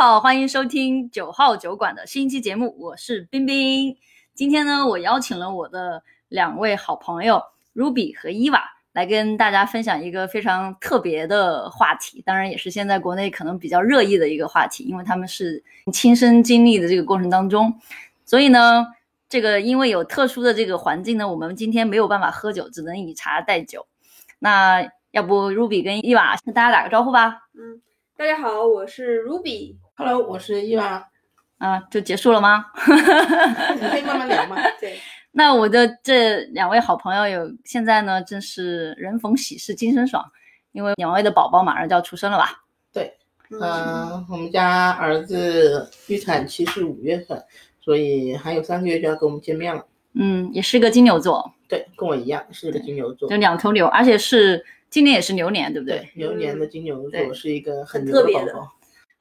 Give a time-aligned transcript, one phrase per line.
[0.00, 3.94] 好，欢迎收听九号酒馆的新一期节目，我是冰冰。
[4.32, 7.38] 今天呢，我邀请了我的两位好朋友
[7.74, 17.70] Ruby 和伊娃来跟大家分享一个非常特别的话题，当然也是现在国内可能比较热议的一个话题，因为他们是亲身经历的这个过程当中，
[18.24, 18.86] 所以呢，
[19.28, 23.86] 这个因为有特殊的这个环境呢，我们今天没有办法喝酒，只能以茶代酒。
[24.38, 27.42] 那要不 Ruby 跟伊娃跟大家打个招呼吧？
[27.52, 27.82] 嗯，
[28.16, 29.76] 大家好，我是 Ruby。
[30.02, 31.06] Hello，我是伊娃，
[31.58, 32.64] 啊，就结束了吗？
[33.78, 34.56] 你可以慢慢聊嘛。
[34.80, 34.98] 对，
[35.30, 40.24] 那我的这两位好朋友有现在呢，正是人逢喜事精神爽，
[40.72, 42.62] 因为两位的宝宝马上就要出生了吧？
[42.94, 43.12] 对
[43.50, 47.38] 嗯、我们家儿子预产期是五月份，
[47.78, 49.84] 所以还有三个月就要跟我们见面了。
[50.14, 55.98] 嗯，也是个金牛座，对，跟我一样是个金牛座就，两头牛，而且是今年也是牛年，对不对？
[55.98, 58.72] 对，牛年的金牛座是一个很很牛特别的宝宝。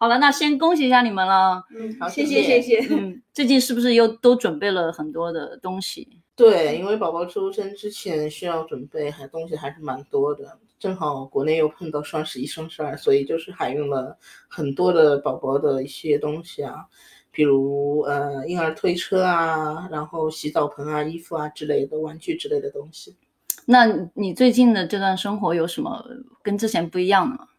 [0.01, 1.61] 好了，那先恭喜一下你们了。
[1.77, 2.95] 嗯，好谢谢谢谢谢。
[2.95, 6.07] 嗯，最近是不是又都准备了很多的东西？
[6.37, 16.85] 对，因为宝宝出生之前需要准备还东西还是蛮多的，正好国内又碰到双十一、双十二，所以就是还用了很多的宝宝的一些东西啊，
[17.29, 23.17] 比如呃婴儿推车啊，然后洗澡盆啊、衣服啊之类的玩具之类的东西。
[23.65, 26.05] 那你最近的这段生活有什么
[26.41, 27.49] 跟之前不一样的吗？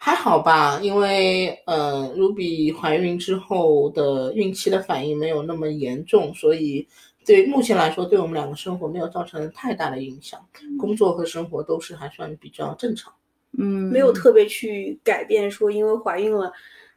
[0.00, 6.86] 还好吧，因为呃，Ruby 怀孕之后的孕期的反应没有那么严重，所以
[7.26, 10.40] 对目前来说，对我们两个生活没有造成太大的影响，
[10.78, 13.12] 工作和生活都是还算比较正常。
[13.58, 16.52] 嗯，没有特别去改变，说因为怀孕了，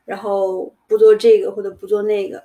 [0.05, 2.43] 然后不做这个或者不做那个，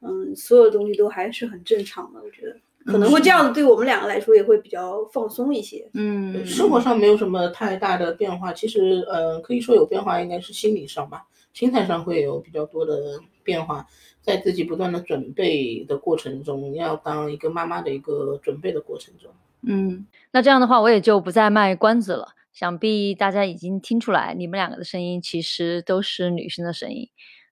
[0.00, 2.20] 嗯，所有东西都还是很正常的。
[2.22, 2.56] 我觉得
[2.90, 5.88] 可能会这样子，对我们两个来说也会比较放松一些。
[5.92, 13.86] 嗯，生活上没有什么太大的变化，其实呃，可以说有变化，应该是心理上吧，心态上会有比较多的变化，
[14.22, 19.30] 在自己不断的准备的过程中，要当一个妈妈的一个准备的过程中。
[19.62, 22.28] 嗯，那这样的话，我也就不再卖关子了。
[22.52, 27.08] 想必大家已经听出来，你们两个的声音其实都是女生的声音。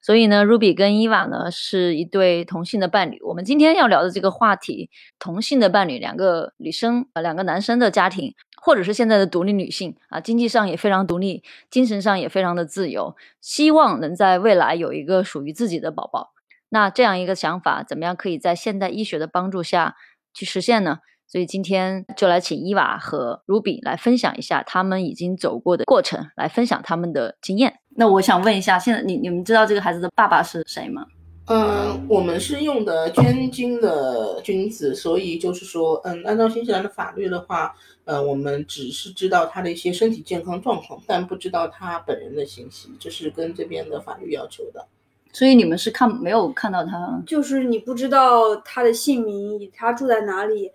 [0.06, 3.20] 所以呢，Ruby 跟伊娃呢是一对同性的伴侣。
[3.22, 16.32] 我们今天要聊的这个话题，同性的伴侣，两个女生呃，两个男生的家庭，或者是现在的独立女性啊，经济上也非常独立，精神上也非常的自由，希望能在未来有一个属于自己的宝宝。
[16.68, 19.96] 那这样一个想法，怎么样可以在现代医学的帮助下
[20.32, 20.98] 去实现呢？
[21.26, 27.74] 所以今天就来请伊娃和 Ruby 来分享一下他们已经走过的过程，来分享他们的经验。
[27.96, 31.06] 那我想问一下，现在你你们知道这个孩子的爸爸是谁吗？
[31.48, 37.72] 嗯，我们是用的捐精的精子，所以就是说，嗯，按照新西兰的法律的话，
[38.04, 44.84] 呃，我们只是知道他的一些身体健康状况，但不知道他本人的信息，这是跟这边的法律要求的。
[45.32, 47.22] 所以你们是看没有看到他？
[47.24, 50.72] 就是你不知道他的姓名，他住在哪里，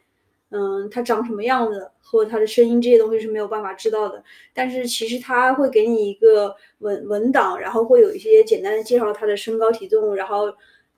[0.52, 4.22] 嗯，他长什么样子，和他的声音这些东西是没有办法知道的。
[4.54, 10.54] 但是其实他会给你一个文文档，然后会有一些简单的介绍他的身高体重，然后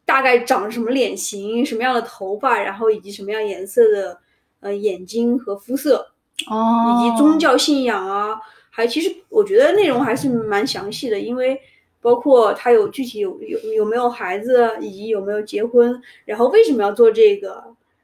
[0.06, 4.20] 大概长什么脸型、什么样的头发，然后以及什么样颜色的
[4.60, 6.08] 呃眼睛和肤色，
[6.50, 8.40] 哦以及宗教信仰啊，
[8.72, 11.62] 还其实我觉得内容还是蛮详细的，因为
[12.02, 17.64] 包括他有具体有有有没有孩子，以及有没有结婚，然后为什么要做这个，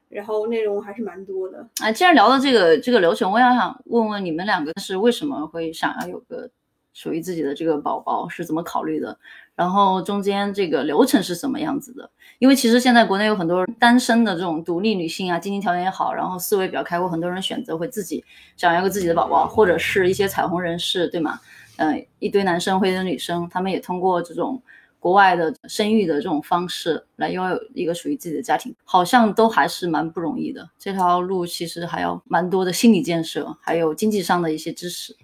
[0.09, 1.65] 然后内容还是蛮多的。
[1.81, 6.49] 啊，既然聊到这个这个流程，我也想问问你们两个是为什么会想要有个
[6.93, 9.17] 属于自己的这个宝宝，是怎么考虑的？
[9.55, 12.09] 然后中间这个流程是什么样子的？
[12.39, 18.23] 因为其实现在国内有很多单身的这种独立女性啊，经济条件也好，然后思维比较开阔，很多人选择会自己
[18.55, 21.39] 想要个自己的宝宝，或者是一些彩虹人士，对吗？
[21.75, 24.61] 嗯、一堆男生或者女生，他们也通过这种
[24.99, 30.69] 国外的生育的这种方式来拥有一个属于自己的家庭，好像都还是蛮不容易的。
[30.77, 35.15] 这条路其实还要蛮多的心理建设，还有经济上的一些支持。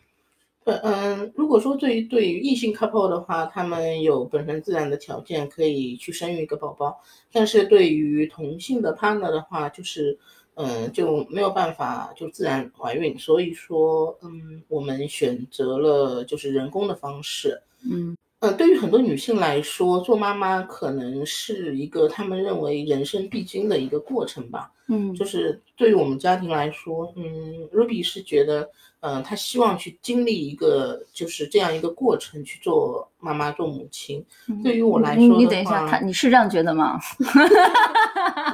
[0.64, 7.00] 对，嗯，如果说对于对于异性 couple 的话，他们有本身自然的条件可以去生育一个宝宝，
[7.32, 10.18] 但是对于同性的 partner 的话，就是
[10.56, 17.62] 嗯就没有办法就自然怀孕，所以说嗯我们选择了就是人工的方式。
[17.88, 24.72] 嗯呃，对于很多女性来说，做妈妈可能是一个她们认为人生必经的一个过程吧。
[24.88, 34.24] 嗯就是对于我们家庭来说，嗯，Ruby 是觉得，嗯、她希望去经历一个就是这样一个过程去做妈妈、做母亲。
[34.64, 37.00] 对于我来说你你等一下，话他你是这样觉得吗？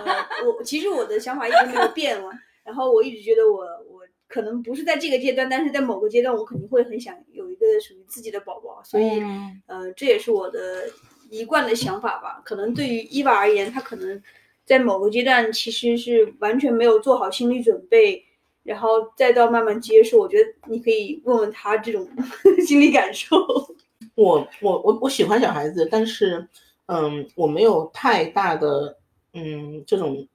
[0.06, 2.30] 呃，我其实我的想法一直没有变了，
[2.64, 3.81] 然后我一直觉得我我
[4.32, 10.90] 可能不是在这个阶段，但是在某个阶段，我肯定会很想有一个属于自己的宝宝，所以，嗯呃，这也是我的
[11.30, 12.42] 一贯的想法吧。
[12.46, 14.24] 可能对于伊娃而言，她可能
[14.66, 18.24] 在某个阶段其实是完全没有做好心理准备，
[18.64, 20.18] 然后再到慢慢接受。
[20.18, 22.08] 我觉得你可以问问她这种
[22.66, 23.38] 心理感受。
[24.16, 26.48] 我我我我喜欢小孩子，但是，
[26.86, 28.98] 嗯，我没有太大的
[29.34, 30.28] 嗯这种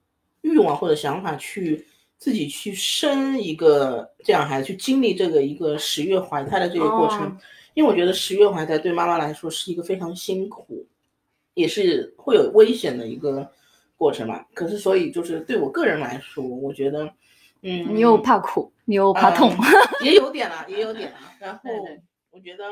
[0.43, 1.87] 欲望或者想法去
[2.19, 7.37] 自己去生一个这样孩子，去经历这个一个十月怀胎的这个过程，哦
[7.75, 10.87] 因为我觉得十月怀胎对妈妈来说是一个非常辛苦，
[11.53, 13.47] 也是会有危险的一个
[13.99, 14.43] 过程嘛。
[14.55, 17.05] 可是，所以就是对我个人来说，我觉得，
[17.61, 21.19] 嗯，你又怕苦，你又怕痛，嗯也有点了，也有点了。
[21.39, 21.71] 然 后
[22.31, 22.65] 我觉得，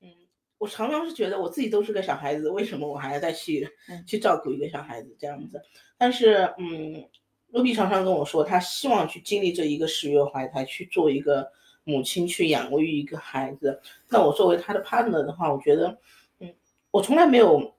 [0.00, 0.08] 嗯，
[0.56, 5.60] 我常常是觉得我自己都是个小孩子，为什么我还要再去、嗯去照顾一个小孩子这样子？
[5.98, 7.04] 但是，嗯
[7.52, 11.50] ，Ruby 常常跟我说，他希望去经历这一个十月怀胎，去做一个
[11.84, 13.80] 母亲，去养育一个孩子。
[14.08, 15.98] 那我作为他的 partner 的话，我觉得，
[16.40, 16.54] 嗯，
[16.90, 17.74] 我从来没有。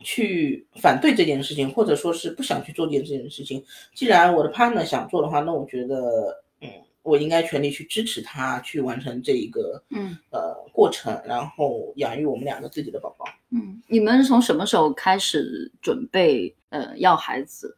[0.00, 3.64] 去反对这件事情，或者说是不想去做这件事情。
[3.94, 6.68] 既然我的 partner 想做的话，那我觉得，嗯，
[7.02, 13.24] 我应该全力去支持他去完成这一个嗯呃过程，然后养育我们两个自己的宝宝。
[13.50, 17.74] 嗯，你们从什么时候开始准备呃要孩子？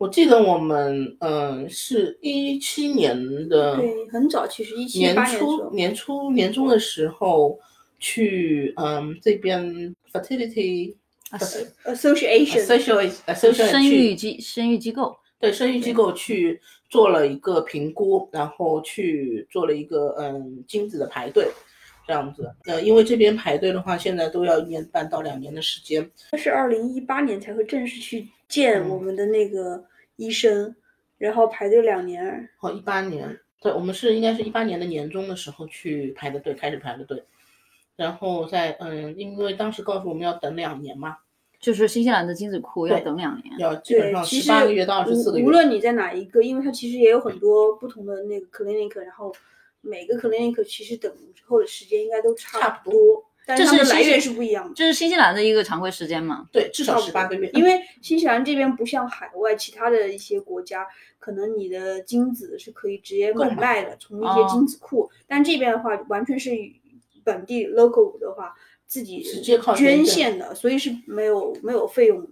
[0.00, 3.14] 我记得我们嗯、呃是一七年
[3.50, 7.60] 的对，很早，其实一七年年初，年初年中的时候
[7.98, 10.94] 去嗯这边 fertility
[11.28, 11.38] 啊
[11.84, 15.14] association，social association 生育机生育机构。
[15.38, 16.58] 对生育机构去
[16.88, 21.46] 做了一个评估，然后去做了一个嗯精子的排队，
[22.06, 22.50] 这样子。
[22.64, 26.10] 呃，因为这边排队的话，现在都要一年半到两年的时间。
[26.30, 29.82] 他是二零一八年才会正式去见嗯我们的那个
[30.20, 30.76] 医生，
[31.16, 32.48] 然后排队两年。
[32.60, 37.24] 哦，一八年，对，我们是应该是一八年的年中的时候去排的队，开始排的队。
[37.96, 41.16] 然后在嗯，因为当时告诉我们要等两年嘛，
[41.58, 43.58] 就是新西兰的精子库要等两年。
[43.58, 45.44] 要基本对，上十八个月到二十四个月。
[45.44, 49.34] 无无论你在哪一个，因为它其实也有很多不同的那个 clinic，然后
[49.80, 53.24] 每个 clinic 其实等之后的时间应该都差不多，
[53.56, 54.74] 但是它们这是来源是不一样的。
[54.74, 56.46] 这是新西兰的一个常规时间嘛？
[56.52, 57.50] 对，至少十八个月。
[57.54, 60.86] 因为新西兰这边不像海外其他的一些国家，
[61.18, 65.10] 可能你的精子是可以直接买购买卖的，从一哦些精子库。
[65.26, 66.50] 但这边的话，完全是
[67.24, 68.54] 本地 local 的话
[68.86, 72.28] 自己直接靠捐献的，所以是没有没有费用的。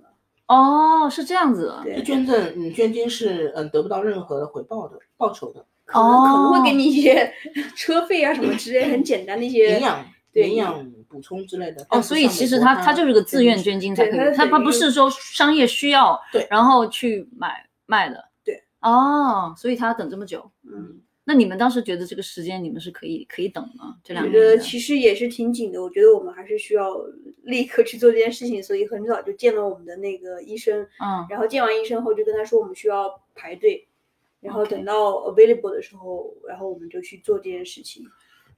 [0.47, 1.75] 哦，是这样子。
[1.85, 7.31] 对捐赠，你捐精是嗯得不到任何的回报的报酬的，可能、可能会给哦你一些
[7.77, 11.87] 车费啊什么之类很 简单的一些营养对营养补充之类的。
[11.91, 18.25] 哦，所以其实他他就是个自愿捐精才可以，他他不是说商业需要，对然后去买卖的。
[18.45, 18.63] 对。
[18.81, 20.49] 哦，所以他要等这么久。
[20.63, 23.97] 嗯，那你们当时觉得这个时间你们是可以可以等吗？
[24.05, 25.83] 这两觉年的得其实也是挺紧的。
[25.83, 26.97] 我觉得我们还是需要
[27.43, 30.83] 立刻去做这件事情，所以很早就见了我们的那个医生。
[31.01, 33.89] 嗯然后见完医生后就跟他说我们需要排队，
[34.41, 38.05] 然后等到 available 的时候，然后我们就去做这件事情。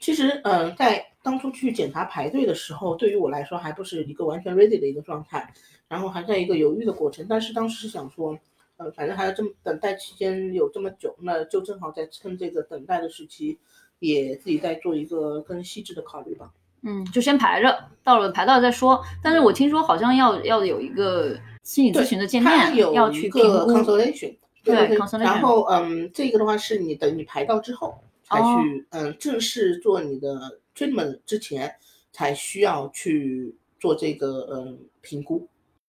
[0.00, 5.52] 其实，嗯，在当初去检查排队的时候，对于我来说还不是一个完全 ready 的一个状态，
[5.88, 7.26] 然后还在一个犹豫的过程。
[7.29, 8.37] 但是当时是想说，
[8.79, 13.58] 呃，反正还要这么等待期间有这么久，那就正好在趁这个等待的时期，
[13.99, 16.50] 也自己再做一个更细致的考虑吧。
[16.83, 19.02] 嗯，就先排着，到了排到了再说。
[19.23, 23.71] 但是我听说好像要要有一个心理咨询的见面，有要一个去评估。
[23.71, 31.75] consultation，对对对 consultation 然后嗯，这个的话是你等你排到之后才哦去，嗯，正式做你的 treatment 之前
[32.13, 35.49] 才需要去做这个嗯评估。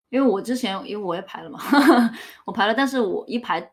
[0.09, 1.59] 因为我之前因为我也排了嘛，
[2.45, 3.71] 我排了，但是我一排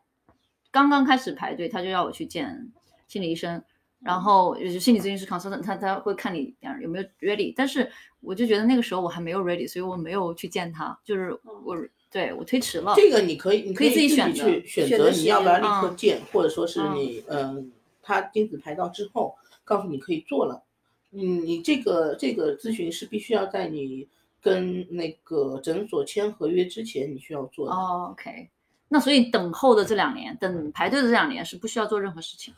[0.71, 2.71] 刚刚开始排队，他就要我去见
[3.07, 3.61] 心理医生，
[4.01, 11.33] 然后就是心理咨询师 consultant，他他会看你有没有 ready，但是我就觉得那个时候我还没有 ready，所以我没有去见他，就是
[11.65, 11.75] 我
[12.09, 12.93] 对我推迟了。
[12.95, 17.71] 这个你可以，你可以自己选择去选择你要不要立刻嗯见，或者说是嗯你嗯，
[18.09, 20.63] 他精子排到之后，告诉你可以做了。
[21.11, 24.07] 嗯，你这个这个咨询是必须要在你
[24.41, 27.75] 跟那个诊所签合约之前，你需要做的。
[27.75, 28.49] 哦，OK，
[28.87, 32.51] 那所以等候的这两年，等排队的这两年是不需要做任何事情。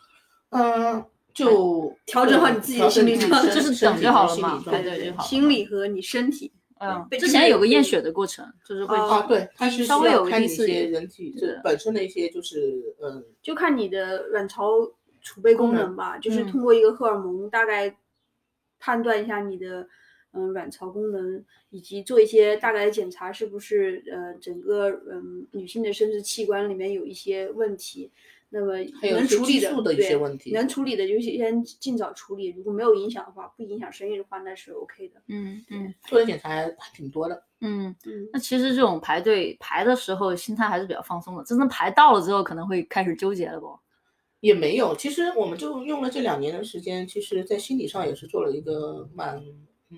[0.52, 1.04] 嗯，
[1.34, 6.52] 就调整好你自己的心理状态就是等就好了嘛心理状态排队就好了心理和你身体。
[6.84, 14.66] 嗯，被之前有个验血的过程，就是会哦啊，对，它是稍微有一些人体本身的一些就是嗯就看你的卵巢
[15.22, 17.96] 储备功能吧，就是嗯通过一个荷尔蒙大概
[18.80, 19.88] 判断一下你的
[20.34, 28.12] 嗯、卵巢功能，以及做一些大概的检查，是不是呃整个嗯女性的生殖器官里面有一些问题。
[28.54, 32.50] 那么能处理的一些对问题能处理的就先尽早处理。
[32.50, 35.22] 如果没有影响的话，不影响生育的话，那是 OK 的。
[35.28, 37.44] 嗯嗯做的检查还挺多的。
[37.62, 37.96] 嗯。
[38.06, 41.44] 嗯，那其实这种排队排的时候，心态还是比较放松的。
[41.46, 43.80] 真正排到了之后，可能会开始纠结了不？
[44.42, 49.38] 也没有，其实我们就用了这两年的时间，其实在心理上也是做了一个蛮，
[49.90, 49.98] 嗯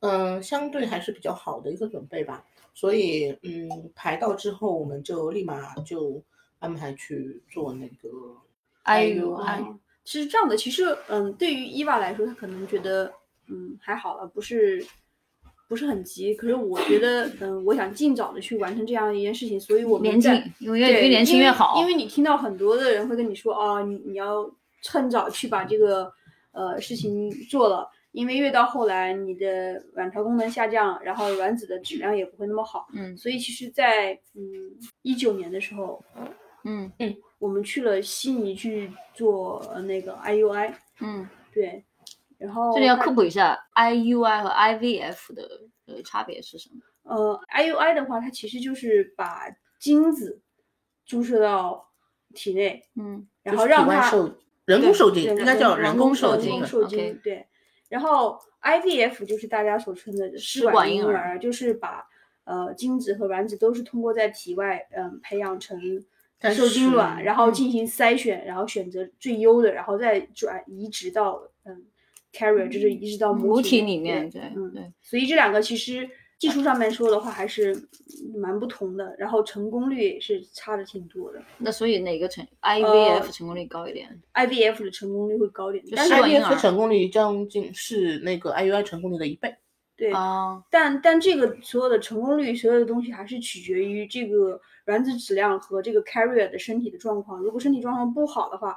[0.00, 2.44] 嗯、呃相对还是比较好的一个准备吧。
[2.74, 6.22] 所以，嗯，排到之后，我们就立马就
[6.58, 8.08] 安排去做那个
[8.84, 13.12] IUI 哦是这样的，其实嗯，对于伊娃来说，她可能觉得
[13.48, 14.84] 嗯还好了，不是
[15.72, 16.34] 不是很急。
[16.34, 21.80] 可是我觉得 嗯，我想尽早的去完成这样一件事情，所以我们年在轻，因为越对越年轻越好。
[21.80, 24.46] 因为你听到很多的人会跟你说，哦，你你要
[24.82, 26.12] 趁早去把这个
[26.52, 32.86] 呃事情做了，因为越到后来你的卵巢功能下降，然后卵子的质量也不会那么好。
[32.92, 34.42] 嗯所以其实在，嗯
[35.00, 36.04] 一九年的时候，
[36.64, 41.82] 嗯嗯我们去了悉尼去做呃那个 IUI，嗯，对，
[42.42, 45.48] 然后这里要科普一下 IUI 和 IVF 的
[45.86, 46.80] 呃差别是什么？
[47.04, 49.44] 呃，IUI 的话，它其实就是把
[49.78, 50.40] 精子
[51.06, 51.88] 注射到
[52.34, 54.10] 体内，嗯然后让它
[54.64, 56.66] 人工受精，应该叫人工受精的。
[56.66, 57.46] 受精，对。
[57.88, 62.06] 然后 IVF 就是大家所称的试管婴儿就是把
[62.44, 65.78] 呃精子和卵子都是通过在体外嗯培养成
[66.54, 71.84] 受精卵，然后嗯进行筛选，然后选择最优的，然后再转移植到嗯
[72.32, 76.08] carrier，就是移植到母体体里面，对对嗯，对，所以这两个其实
[76.38, 81.40] 技术上面说的话还是嗯蛮不同的，然后成功率也是差的挺多的。
[81.58, 89.54] 那所以哪个成呃 IVF 成功率高一点？IVF 的成功率会高一点，但是 IVF 成功率将近是那个 IUI 成功率的一倍。
[89.94, 97.40] 对，啊，但但这个所有的成功率，所有的东西还是取决于这个卵子质量和这个 carrier 的身体的状况。
[97.40, 98.76] 如果身体状况不好的话，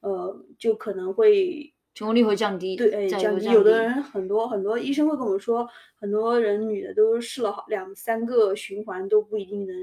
[0.00, 2.76] 呃，就可能会成功率会降低。
[2.76, 3.46] 对降低。
[3.50, 9.76] 有的人很多很多医生会跟我们说，很多人女的都试了好两三个循环都不一定能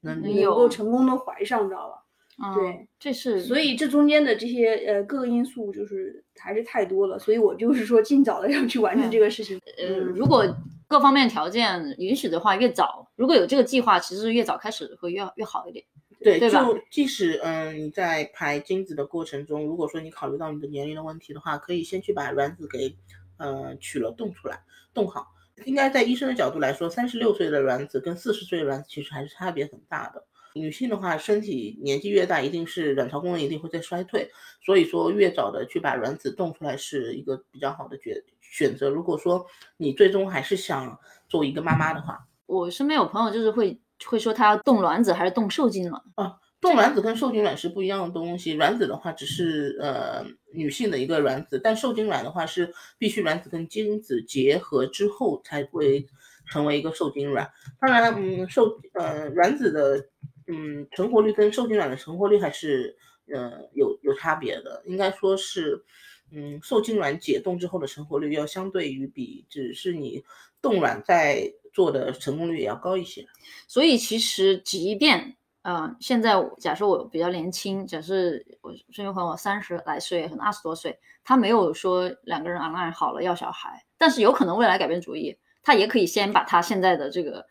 [0.00, 2.04] 能能有够成功的怀上，知道吧？
[2.40, 9.60] 嗯对，这是所以这中间的这些呃各个因素就是还是太多了，所以我就是说尽早的要去完成这个事情。
[9.76, 10.46] 呃，嗯如果
[10.86, 15.84] 各方面条件允许的话，越早如果有这个计划，其实越早开始会越越好一点。
[16.20, 22.96] 对，对就即使嗯你在排精子的过程中，如果说你考虑到你的年龄的问题的话，可以先去把卵子给
[23.36, 25.28] 呃取了冻出来，冻好。
[25.64, 30.24] 应该在医生的角度来说，三十六岁的卵子跟四十岁的卵子其实还是差别很大的。
[30.54, 34.28] 女性的话，身体年纪越大，一定是卵巢功能一定会在衰退，
[34.64, 38.88] 所以说越早的去把卵子冻出来是一个比较好的决选择。
[38.88, 39.44] 如果说
[39.76, 40.98] 你最终还是想
[41.28, 48.54] 做一个妈妈的话，我身边有朋友就是会会说它要冻卵子还是冻受精卵，啊冻卵子跟受精卵是不一样的东西。
[48.54, 56.06] 卵子的话只是呃女性的一个卵子，但受精卵的话是必须卵子跟精子结合之后才会
[56.50, 57.50] 成为一个受精卵。
[57.80, 60.08] 当然，嗯，受呃卵子的
[60.46, 62.96] 嗯成活率跟受精卵的成活率还是
[63.32, 65.84] 呃有有差别的，应该说是。
[66.30, 70.22] 嗯，受精卵解冻之后的成活率要相对于比只是你
[70.60, 73.26] 冻卵在做的成功率也要高一些。
[73.66, 78.14] 所以其实即便呃，现在假设我比较年轻，假设
[78.62, 87.44] 我身边朋友三十来岁，可能二十多岁，他没有说两个人 online 好了要小孩，但是有可能未来改变主意，他也可以先把他现在的这个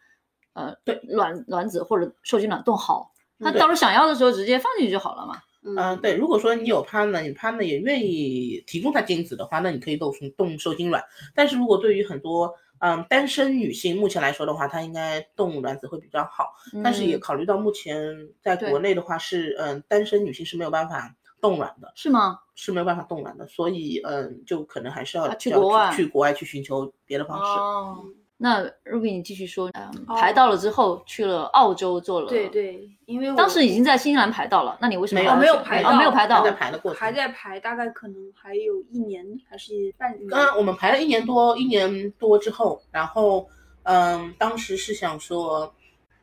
[0.54, 5.36] 呃对卵卵子或者受精卵冻好，他嗯到时候想要的时候直接放进去就好了嘛。
[5.64, 11.04] 嗯、对，如果说你有 partner，你 partner 也愿意提供他精子的话，那你可以冻冻受精卵。
[11.36, 16.54] 但是如果对于很多嗯单身女性，目前来说的话，她应该冻卵子会比较好。
[16.84, 22.40] 但是也嗯考虑到目前在国内的话是，嗯，单身女性是没有办法冻卵的，是吗？
[22.56, 27.60] 是没有办法冻卵的，所以嗯，就可能还是要啊去国外去国外去寻求别的方式。
[27.60, 28.04] 哦，
[28.40, 40.28] 那 Ruby 你继续说，嗯，哦排到了之后去了澳洲做了，对，对，因为当时已经在新西兰排到了，那你为什么没有没有排到没有排到在排的过程还在排，大概可能还有一年还是半年。
[40.28, 43.50] 刚刚我们排了一年多，一年多之后，然后
[43.84, 45.74] 嗯，当时是想说，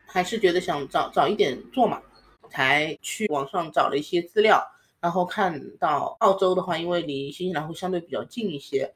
[0.07, 2.01] 还是觉得想早早一点做嘛，
[2.49, 4.65] 才去网上找了一些资料，
[5.01, 8.95] 然后看到澳洲的话，因为离新西兰会相对比较近一些，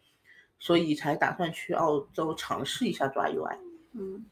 [0.58, 3.56] 所以才打算去澳洲尝试一下做 IUI。
[3.94, 4.24] 嗯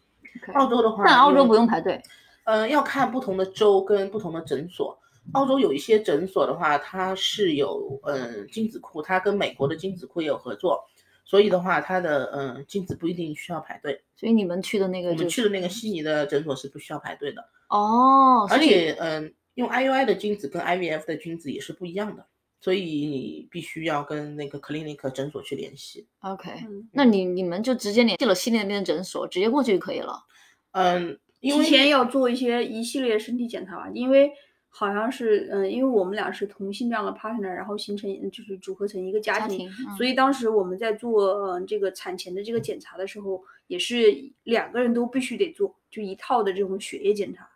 [0.55, 2.01] 澳洲的话，但澳洲不用排队，
[2.45, 4.99] 呃，要看不同的州跟不同的诊所。
[5.33, 10.85] 澳洲有一些诊所的话，它是有嗯精子库，它跟美国的精子库也有合作，
[11.25, 14.03] 所以的话，它的嗯精子不一定需要排队。
[14.15, 22.27] 所以你们去的那个我就是们去的那个悉尼的诊所是不需要排队的，哦，而且嗯用 IUI 的精子跟 IVF 的精子也是不一样的，
[22.61, 26.07] 所以你必须要跟那个 clinic 诊所去联系。
[26.21, 30.25] OK，嗯那你你们就直接联系了悉尼那边的诊所，直接过去就可以了。
[30.73, 34.33] 嗯，因提前要做一些一系列身体检查吧，因为
[34.69, 47.49] 好像是嗯，因为我们俩是同性这样的 partner，然后形成就是组合成一个家庭，家庭嗯所以当时我们在做嗯这个产前的这个检查的时候，也是两个人都必须得做，就一套的这种血液检查，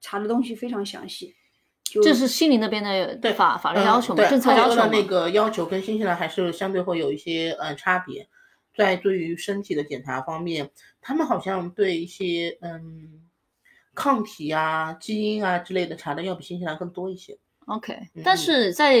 [0.00, 1.34] 查的东西非常详细。
[1.84, 8.26] 就这是悉尼那边的对法法律嗯要求嘛，对政策要求那个要求跟新西兰还是相对会有一些呃差别，
[8.76, 13.20] 在对于身体的检查方面，他们好像对一些嗯
[13.94, 17.38] 抗体啊、基因啊之类的查的要比新西兰更多一些。
[17.66, 18.98] OK，嗯但是在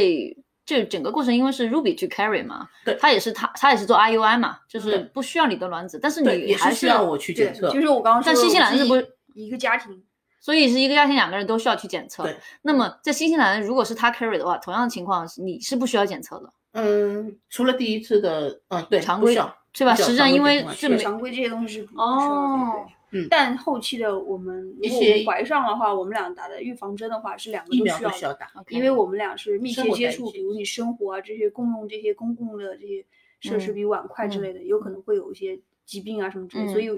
[0.64, 7.70] 这整个过程，因为是 Ruby 去 carry 嘛，对他也是他他也是做 IUI 嘛，就是不需要你的卵子，但是对，你还也是需要我去，检测。
[7.70, 10.02] 就是我刚刚说，但新西兰是不是一个家庭？
[10.44, 12.36] 所以是一个家庭两个人都需要去检测对。
[12.60, 19.94] 那么在新西兰，如果是他 carry 的话，同样的情况你是不需要检测的，嗯，除了第一次的，嗯，对，常规不需要对吧？
[19.94, 22.12] 实际上因为常规是没检查常规这些东西是不需要的。
[22.12, 22.86] 哦
[23.16, 28.50] 嗯但后期的我们如一些果我们怀上的话，我们俩打的预防针的话是两个都需要打。
[28.68, 33.06] 因为我们俩是密切接触，比如你生活啊这些共用这些公共的这些
[33.38, 36.96] 设施，嗯比如碗筷之嗯类的，有可能会有一些疾病啊什么之类所以有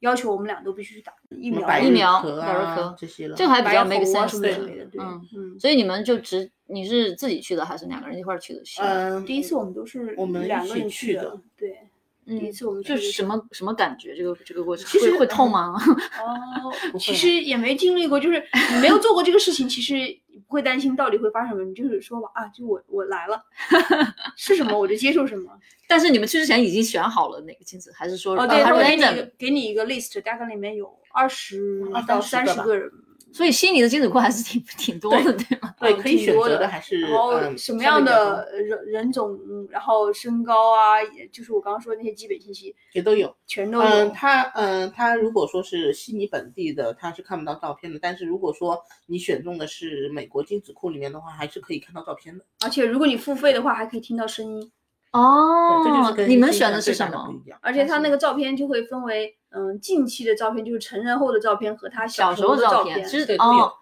[0.00, 5.58] 要求我们俩都必须去打疫苗疫苗咳百日啊咳这些了，这个还比较 make 啊 sense 之类的，对，嗯嗯。
[5.58, 8.62] 所以你们就只你是自己去的还是两个人一块儿去的？
[8.78, 11.78] 嗯，第一次我们都是我们两个一起人去去的，对，
[12.26, 14.14] 嗯第一次我们就就是什么什么感觉？
[14.14, 15.74] 这个这个过程其实会会痛吗？
[16.22, 18.40] 哦，其实也没经历过，就是
[18.74, 23.40] 你 没有做过这个事情，其实不会担心到底会发生什么，你就是说吧，啊，就我我来了，
[24.36, 25.52] 是什么我就接受什么。
[25.86, 32.90] 但是你们去之前已经选好了哪个亲子，还是说哦，对，他会给你一个给你一个 list，大概里面有二十二到三十个人，
[33.38, 35.72] 所以悉尼的精子库还是挺挺多的，对吗？
[35.78, 43.32] 对， 嗯可以选挺多的择的还是然后嗯什么样的人人种，嗯然后身高啊，也就是我刚刚说的那些基本信息也都有。
[43.46, 43.86] 全都有。
[43.86, 47.96] 嗯，他嗯，他如果说是悉尼本地的，他是看不到照片的。
[48.02, 52.44] 但是如果说你选中的是美国精子库里面的话，还是可以看到照片的。
[52.64, 54.72] 而且如果你付费的话，还可以听到声音。
[55.18, 57.28] 哦这就是跟你们选的是什么。
[57.60, 63.72] 而且他那个照片就会分为，嗯，近期的照片就是成人后的照片和他小时时候的照片，其实都有哦，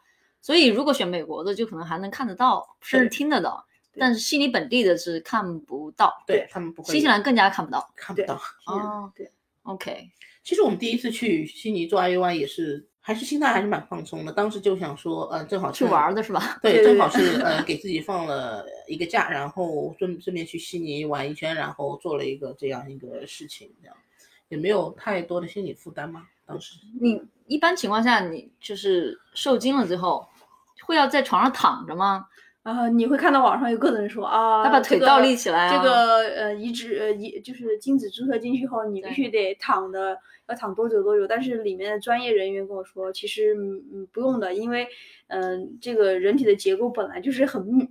[0.41, 3.65] 所以如果选美国的，就可能还能看得到，甚至听得到，
[3.99, 7.89] 但是悉尼本地的是看不到，对他们不会新西兰更加看不到。
[7.97, 8.41] 看不到。
[8.67, 9.31] 哦对
[9.63, 10.11] ，OK，
[10.45, 14.33] 其实我们第一次去悉尼做 IUI 也是，还是心态还是蛮放松的。
[14.33, 16.59] 当时就想说，呃、正好去玩儿的是吧？
[16.61, 23.97] 对，正好是 呃给自己放了一个假，然后顺顺便去悉尼玩一圈，然后做了一个这样一个事情，这样
[24.49, 26.27] 也没有太多的心理负担嘛。
[26.45, 30.29] 当时你一般情况下，你就是受惊了之后，
[30.85, 32.27] 会要在床上躺着吗？
[32.67, 41.27] 啊、你会看到网上有各种人说啊，他把腿倒立起来啊这个呃移植呃移就是精子注射进去后，你必须得躺的，要躺多久多久？
[41.29, 44.89] 但是里面的专业人员跟我说，其实嗯嗯不用的，因为
[45.29, 47.89] 嗯、这个人体的结构本来就是很密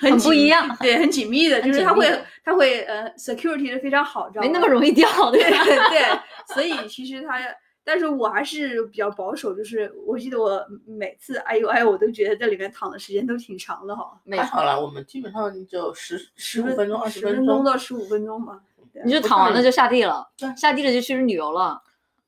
[0.00, 2.08] 很很不一样对，很紧密的，就是它会
[2.44, 5.50] 它会呃 security 的非常好，知道吗没那么容易掉，对对？
[5.90, 7.38] 对，所以其实他，
[7.86, 18.60] 但是我还是比较保守，就是我记得我每次哎呦哎呦我都觉得在里面躺的时间都挺长的哈，没好了，我们基本上就十十五分分钟、二十十分钟到十五分钟吧。
[19.04, 21.80] 你就躺完了就下地了，下地了就去旅游了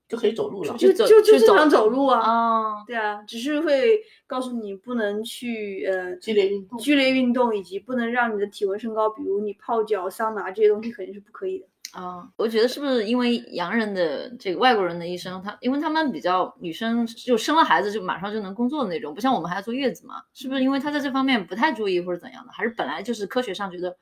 [0.06, 0.76] 就可以走路了。
[0.76, 2.84] 就走就就正常走路啊，啊。
[2.86, 11.66] 对啊，只是会告诉你不能去呃剧烈运动，剧烈运动，以及不能让你的体温升高，比如你泡脚、桑拿这些东西肯定是不可以的。
[11.92, 22.52] 啊，我觉得是不是因为洋人的这个外国人的医生，他因为他们比较女生就生了孩子就马上就能工作的那种，不像我们还要坐月子嘛，是不是因为他在这方面不太注意或者怎样的？
[22.52, 23.96] 还是本来就是科学上觉得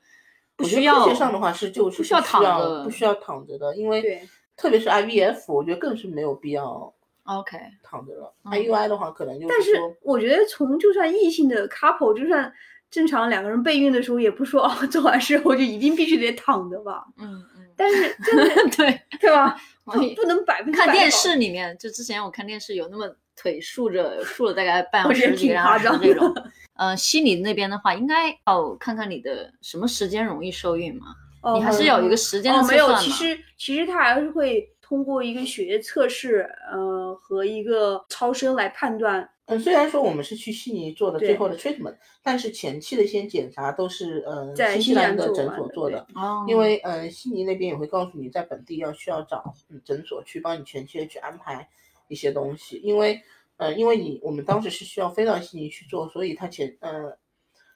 [0.55, 1.03] 不需要？
[1.03, 8.33] 科学上的话是就是不需要躺着不需要躺着的，因为对特别是 IVF，我觉得更是没有必要 OK，躺着了。
[8.43, 9.71] 嗯 IUI 的话，可能就但是
[10.01, 12.51] 我觉得从就算异性的 couple，就算
[12.89, 17.05] 正常两个人备孕的时候，也不说哦做完事后就一定必须得躺着吧。
[17.17, 19.55] 嗯嗯，但是真的 对，对吧？
[19.85, 26.35] 不我不能百分之看电视里面，就之前我看电视有那么腿竖着竖了大概半小时几个挺夸张小时这种。
[26.75, 31.07] 呃，悉尼那边的话，应该要看看你的什么时间容易受孕嘛？
[31.41, 32.93] 保你还是有一个时间的哦，没有？
[32.97, 39.29] 其实其实他还是会通过一个血液测试，呃，和一个超声来判断。
[39.47, 51.67] 嗯，虽然说我们是去悉尼做的最后的 treatment，但是前期的一些检查都是呃在新西兰兰的诊所做的，哦，因为呃悉尼那边也会告诉你在本地要需要找嗯诊所去帮你前期的去安排
[52.07, 53.21] 一些东西，因为
[53.57, 57.17] 呃，因为你我们当时是需要飞到悉尼去做，所以他前呃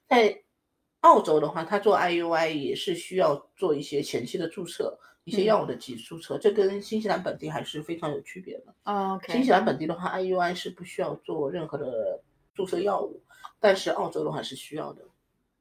[0.07, 0.41] 在
[1.01, 8.73] 澳洲的话，他做 IUI 也是需要做一些前期的注册，一些药物的基注册，这跟新西兰本地还是非常有区别的。
[8.83, 12.21] 啊新西兰本地的话，IUI 是不需要做任何的
[12.55, 13.21] 注射药物，
[13.59, 15.03] 但是澳洲的话是需要的。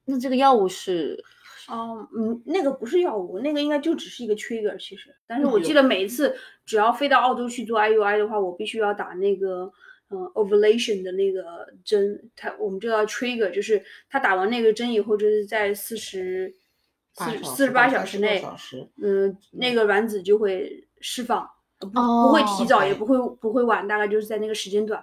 [0.06, 1.22] 那这个药物是
[1.68, 5.14] 哦，嗯，那个不是药物，那个应该就只是一个 trigger 其实。
[5.26, 9.70] 但是我记得每一次只要飞到澳洲去做 IUI 的话，我必须要打那个
[10.08, 16.52] 嗯 ovulation 的那个针，它我们就要 trigger，就是他打完那个针以后，就是在四十
[17.24, 18.44] 四四十八小时内，
[19.02, 21.40] 嗯，那个卵子就会释放。
[21.80, 25.02] 呃不哦不会提早，也不会不会晚，大概就是在那个时间段，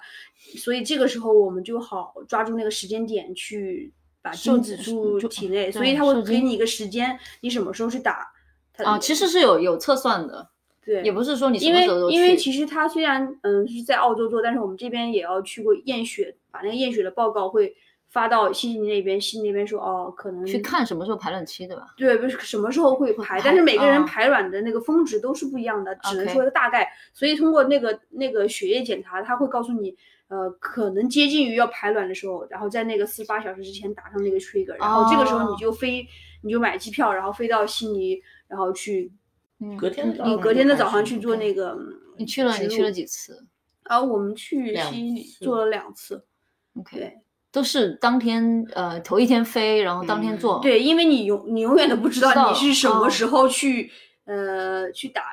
[0.59, 8.31] 所以这个时候我们就好抓住那个时间点去把受精子注入体内，所以它会给你一个时间，你什么时候去打。
[8.71, 10.47] 它啊，其实是有有测算的，
[10.85, 12.15] 对，也不是说你什因为么时候都去。
[12.15, 17.75] 因为其实它虽然嗯是在澳洲做，但是我们这边也要去过验血，把那个验血的报告会
[18.09, 21.93] 发到悉尼那边，悉尼那边说哦可能去看什么时候排卵期，对吧？
[21.97, 26.89] 对，不是什么时候会排，排但是每个人啊排卵的那个峰值都是不一样的，只能说一个大概。
[27.13, 29.95] 所以通过那个那个血液检查，他会告诉你，
[30.27, 36.07] 呃，可能接近于要排卵的时候，然后在那个四十八小时之前打上那个 trigger，然后这个时候哦你就飞，
[36.43, 39.11] 你就买机票，然后飞到悉尼，然后去，
[39.59, 41.71] 嗯隔天早呃，上隔天的早上去做那个。
[41.71, 43.45] 嗯你去了，你去了几次
[43.83, 46.25] 啊，我们去悉尼做了两次
[46.73, 47.19] ，？OK，对
[47.51, 50.59] 都是当天呃头一天飞，然后当天嗯做。
[50.59, 53.91] 对，因为你永你永远都不知道你是什么哦时候去、
[54.25, 55.23] 呃去打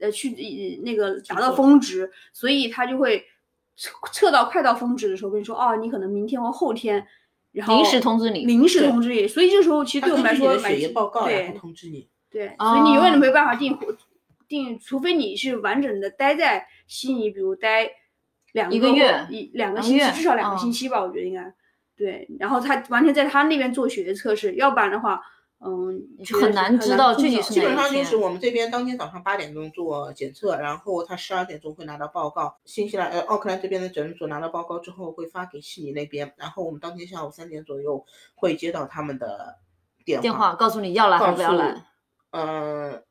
[0.00, 3.24] 呃去呃那个达到峰值，所以他就会
[3.76, 7.06] 测测到快到峰值的时候跟你说哦，你可能明天或后天，
[7.52, 12.08] 然后临时通知你临时通知你，所以这时候其实对我们来说根据你的血液报告，然后对通知你。
[12.30, 13.78] 对，所以你永远都哦没有办法定
[14.48, 17.88] 定，除非你是完整的待在悉尼，比如待
[18.70, 21.52] 一个月一两个星期，至少两个哦星期吧，我觉得应该。
[21.94, 25.22] 对，然后他完全在他那边做血液测试，要不然的话，
[25.64, 26.02] 嗯，
[26.40, 32.56] 很难知道具体基本上就是我们这边当天早上八点钟做检测，然后他十二点钟会拿到报告。
[32.64, 39.58] 新西兰呃奥克兰这边的诊所拿到报告之后会发给悉尼那边，然后我们当天下午三点左右会接到他们的
[40.04, 41.84] 电话，电话告诉你要来还是不要来，
[42.32, 43.02] 呃，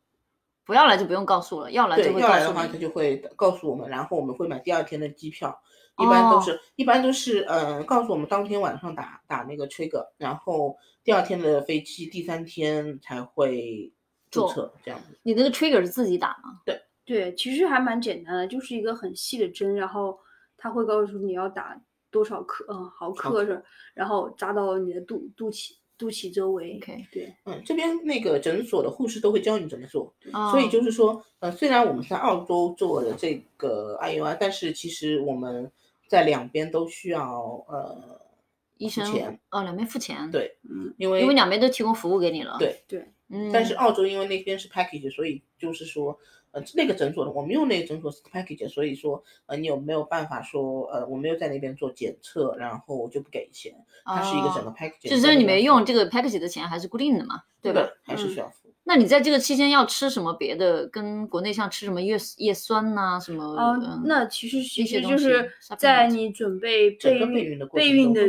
[0.66, 2.82] 不要来就不用告诉了，要来就对，会要来的话，他告诉你。
[2.82, 5.62] 就会告诉我们，然后我们会买第二天的机票。
[5.98, 13.92] 一般都哦是，一般都是，呃，告诉我们当天晚上打打那个 trigger，然后第二天的飞机，第三天才会
[14.32, 15.20] 注册这样子。
[15.22, 16.62] 你那个 trigger 是自己打吗？
[17.06, 20.18] 对，其实还蛮简单的，就是一个很细的针，然后
[20.58, 26.80] 他会告诉你要打多少克，嗯，毫克是，然后扎到你的肚肚脐肚脐周围。
[26.82, 35.72] OK 对，嗯，这边那个诊所的护士都会教你怎么做，哦所以就是说，呃，虽然我们在澳洲做的这个 IUI，但是其实我们
[36.08, 38.20] 在两边都需要呃
[38.78, 39.06] 医生
[39.52, 42.58] 哦，两边付钱。，对，嗯，因为因为两边都提供服务给你了。
[42.58, 46.20] 对对，嗯，但是澳洲因为那边是 package，所以就是说，
[46.52, 57.82] 呃，那个诊所的我们用那个诊所是 package，所以说，呃，你有没有办法说，呃，我没有在那边做检测，然后我就不给钱，它是一个整个哦 package，就是你没用这个 package 的钱还是固定的嘛，对吧？
[57.82, 58.70] 对，还是需要付。
[58.84, 60.88] 那你在这个期间要吃什么别的？
[60.88, 63.78] 跟国内像吃什么叶叶酸呐、什么？
[64.06, 68.22] 那其实其实就是在你准备备整个备孕孕的过程备孕的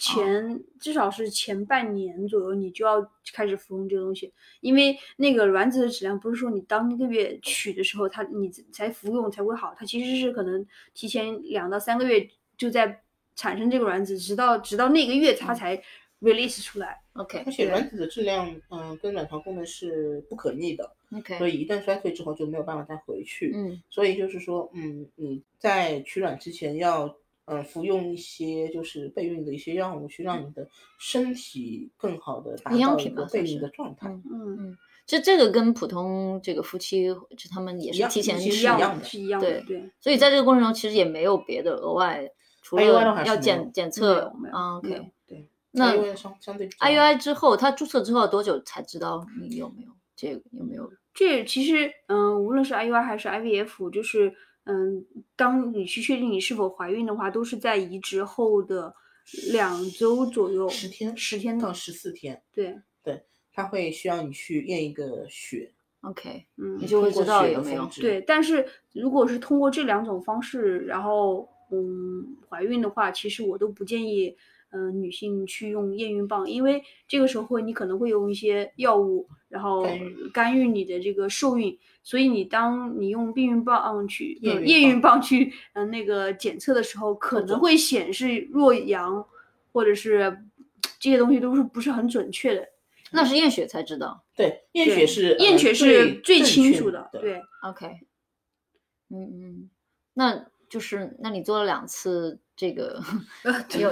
[0.00, 4.32] 前，至少是前半年左右，你就要开始服用这个东西，
[4.62, 13.02] 因为那个卵子的质量不是说你当个月取的时候，它你才服用才会好，它其实是可能提前两到三个月就在
[13.36, 15.76] 产生这个卵子，直到直到那个月它才
[16.20, 16.98] release 出来。
[17.12, 23.52] OK 而且卵子的质量，嗯、跟卵巢功能是不可逆的，所 OK，以一旦衰退之后就没有办法再回去。
[23.54, 27.14] 嗯所以就是说，嗯，你在取卵之前要，
[27.50, 30.68] 呃，服用一些就是备孕的一些药物，去让你的
[31.00, 34.08] 身体更好的达营养到一个备孕的状态。
[34.08, 39.90] 嗯嗯，其实这个跟普通这个夫妻，就他们也是提前其实吃一样的是一样的，对对。
[39.98, 42.30] 所以在这个过程中，其实也没有别的额外，
[42.62, 45.10] 除了要检检测没有没有啊，OK。
[45.26, 50.88] 对，那 IUI 相相对 IUI 之后，他注册之后多久才知道你有没有这个有没有？
[51.12, 54.32] 这其实，嗯，无论是 IUI 还是 IVF，就是，
[54.70, 55.04] 嗯，
[55.34, 58.94] 当你去确定你是否怀孕的话，都是在移植后的
[59.52, 68.20] 两周左右，十天十天到十四天，对，对，他会需要你去验一个血，OK，嗯你，就会知道有没有对。
[68.20, 74.36] 但是如果是通过这两种方式，然后，嗯，怀孕的话，其实我都不建议，
[74.70, 79.86] 嗯、女性去用验孕棒，因为这个时候会你可能会用一些药物然后
[80.32, 81.78] 干预你的这个受孕。
[82.02, 89.24] 所以你当你用避孕棒去呃验孕验孕棒去嗯、呃那个检测的时候，可能会显示弱阳，
[89.72, 90.38] 或者是
[90.98, 92.66] 这些东西都是不是很准确的。
[93.12, 94.24] 那是验血才知道。
[94.36, 97.42] 对，验血是呃验血是最清楚的，的，对。
[97.62, 97.86] OK，
[99.10, 99.70] 嗯嗯，
[100.14, 103.00] 那就是那你做了两次这个
[103.70, 103.88] 就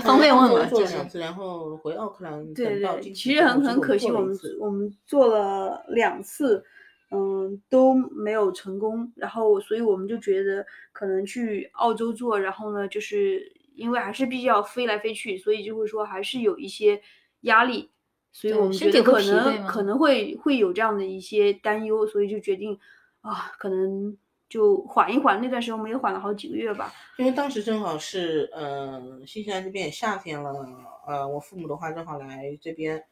[0.00, 0.66] 方便问做吗？
[0.66, 6.62] 就是做两次，然后回奥克兰对对，其实很很可惜，我们我们做了两次，
[7.10, 9.10] 嗯，都没有成功。
[9.16, 17.00] 然后，所以我们就觉得可能去澳洲做，然后呢，就是因为还是必须要飞来飞去，所以就会说还是有一些
[17.40, 17.88] 压力。
[18.32, 22.78] 所以我们觉得可能可能会会有这样的一些担忧，所以就决定
[23.22, 24.14] 啊，可能
[24.54, 25.40] 就缓一缓。
[25.42, 26.92] 那段时间我们也缓了好几个月吧。
[27.18, 30.52] 因为当时正好是呃新西兰这边也夏天了，
[31.08, 33.04] 呃我父母的话正好来这边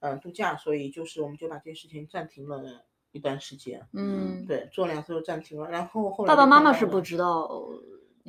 [0.00, 2.62] 呃度假，所以就是我们就把这件事情暂停了
[3.12, 3.86] 一段时间。
[3.92, 7.62] 嗯，对，做两次就暂停了，然后后来爸爸妈妈是不知道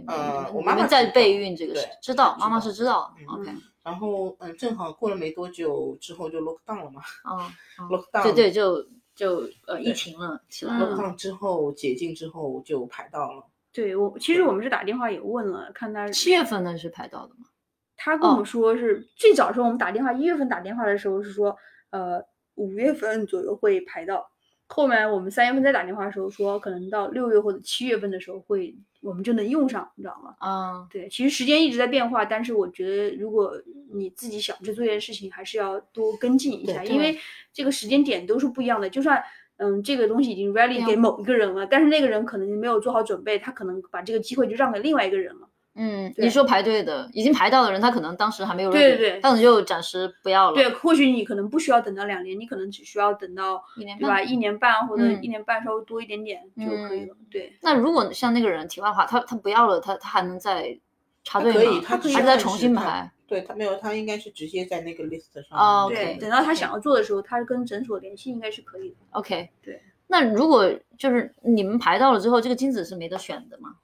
[0.06, 3.15] 呃我妈妈在备孕这个事，知道妈妈是知道。
[3.17, 3.51] 嗯 OK，
[3.82, 7.49] 然后嗯正好过了没多久之后就 lock down 了嘛哦，
[7.80, 8.86] 哦，lock down 对对，就
[9.17, 11.13] 就呃疫情了起来了。
[11.17, 13.43] 之后解禁之后就排到了。
[13.73, 17.47] 对我，其实我们是打电话也问了，看他七月份那是排到的吗？
[17.95, 21.58] 他跟我哦们说是、最早时候我们打电话，一月份打电话的时候是说，
[21.89, 24.30] 呃，五月份左右会排到。
[24.67, 28.75] 后面我们三月份再打电话的时候说，可能到六月或者七月份的时候会，
[29.08, 30.36] 我们就能用上，你知道吗？
[30.39, 33.54] 啊，对，其实时间一直在变化，但是我觉得如果
[33.93, 37.17] 你自己想去做一件事情，还是要多跟进一下，因为
[37.54, 38.89] 这个时间点都是不一样的。
[38.89, 39.24] 就算
[39.60, 45.46] 嗯这个东西已经 ready 给某一个人了，但是那个人可能没有做好准备，他可能把这个机会就让给另外一个人了。
[45.78, 50.56] 嗯，你说排队的已经排到的人，他可能当时还没有对对对他可能就暂时不要了。
[50.56, 54.16] 对，或许你可能不需要等到两年，你可能只需要等到一年对吧？
[54.16, 57.16] 半一年半或者嗯一年半稍微多一点点就可以了。
[57.30, 60.78] 对，那如果像那个人题外话，他他不要了，他他还能再
[61.24, 61.60] 插队吗？
[61.60, 63.12] 可以，他可以还是再重新排。
[63.28, 65.60] 对他没有，他应该是直接在那个 list 上。
[65.60, 68.96] 哦对等到他想要做的时候，他跟诊所联系应该是可以的。
[69.12, 69.82] OK，对。
[70.08, 73.76] 那如果就是你们排到了之后，这个精子是没得选的吗？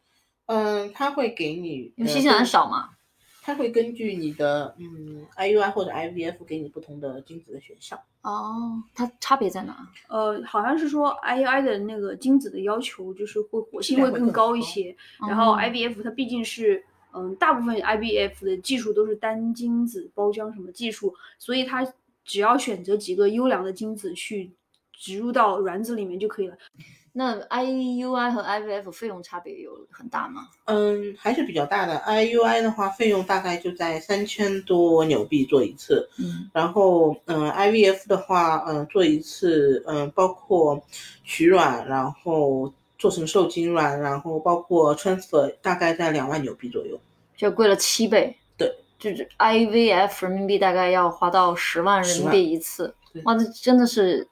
[0.48, 2.90] 嗯，他会给你，呃因为新西兰少吗。
[3.42, 8.00] 他会根据你的嗯 IUI 或者 IVF 给你不同的精子的选项。
[8.22, 9.76] 哦，它差别在哪？
[10.08, 14.96] 呃，好像是说 IUI 的那个精子的要求就是会活性会更高一些，
[15.28, 16.84] 然后哦 IVF 它毕竟是。
[17.16, 21.86] 嗯，大部分 IVF 的技术都是单精子包浆什么技术，所以它
[22.26, 24.52] 只要选择几个优良的精子去
[24.92, 26.58] 植入到卵子里面就可以了。
[27.15, 30.47] 那 IUI 和 IVF 费用差别有很大吗？
[30.65, 31.95] 嗯，还是比较大的。
[32.08, 36.10] IUI 的话，费用大概就在三千多纽币做一次。
[36.17, 40.84] 嗯然后，嗯，IVF 的话，嗯，做一次，嗯，包括
[41.23, 46.99] 取卵，然后做成受精卵，然后包括 transfer，大概在两万纽币左右。
[47.38, 48.36] 就贵了七倍。
[48.58, 52.95] 对，就是 IVF 人民币大概要花到十万人民币一次。
[53.26, 54.28] 哇，那真的是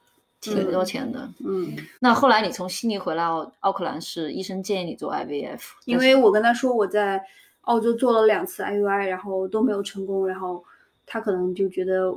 [0.50, 1.28] 挺多钱的。
[1.44, 7.22] 嗯，那后来你从悉尼回来奥奥克兰，是医生建议你做 IVF，因为我跟他说我在
[7.62, 10.62] 澳洲做了两次 IUI，然后都没有成功，然后
[11.06, 12.12] 他可能就觉得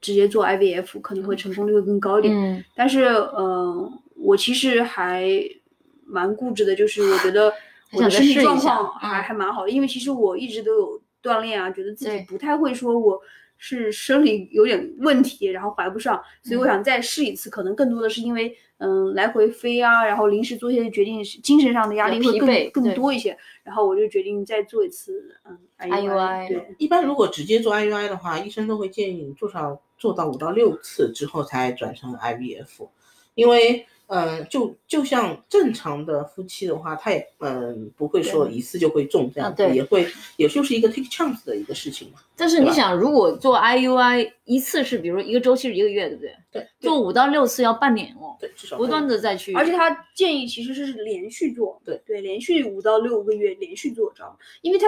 [0.00, 2.34] 直接做 IVF 可能会成功率会更高一点。
[2.36, 2.62] 嗯。
[2.74, 3.06] 但是，
[3.38, 5.26] 嗯、我其实还
[6.04, 7.50] 蛮固执的，就是我觉得
[7.92, 9.22] 我的身体状况还、嗯。
[9.22, 13.18] 还蛮好的，因为其实我一直都有锻炼啊，觉得自己不太会说我
[13.66, 16.68] 是生理有点问题，然后怀不上，所以我嗯。
[16.68, 26.74] 想再试一次，可能更多的是因为嗯来回飞啊，然后临时做一些决定，精神上的压力会更疲更多一些，然后我就决定再做一次嗯 IUI 对。
[26.76, 32.86] 一般如果直接做 IUI 的话，医生都会建议你做少做到五到六次之后才转成 IVF，
[33.34, 42.18] 因为嗯、呃就就像正常的夫妻的话，他也嗯、不会说一次就会中这样子，也会也就是一个 take chance 的一个事情嘛。
[42.36, 46.34] 但是你想，如果做 IUI 一次是，比如说一个周期是一个月，对不对？
[46.50, 54.36] 对，做五到六次要半年哦，对，至少不断的再去，而且他建议其实是连续做，对对，连续五到六个月连续做，知道吗？
[54.62, 54.86] 因为它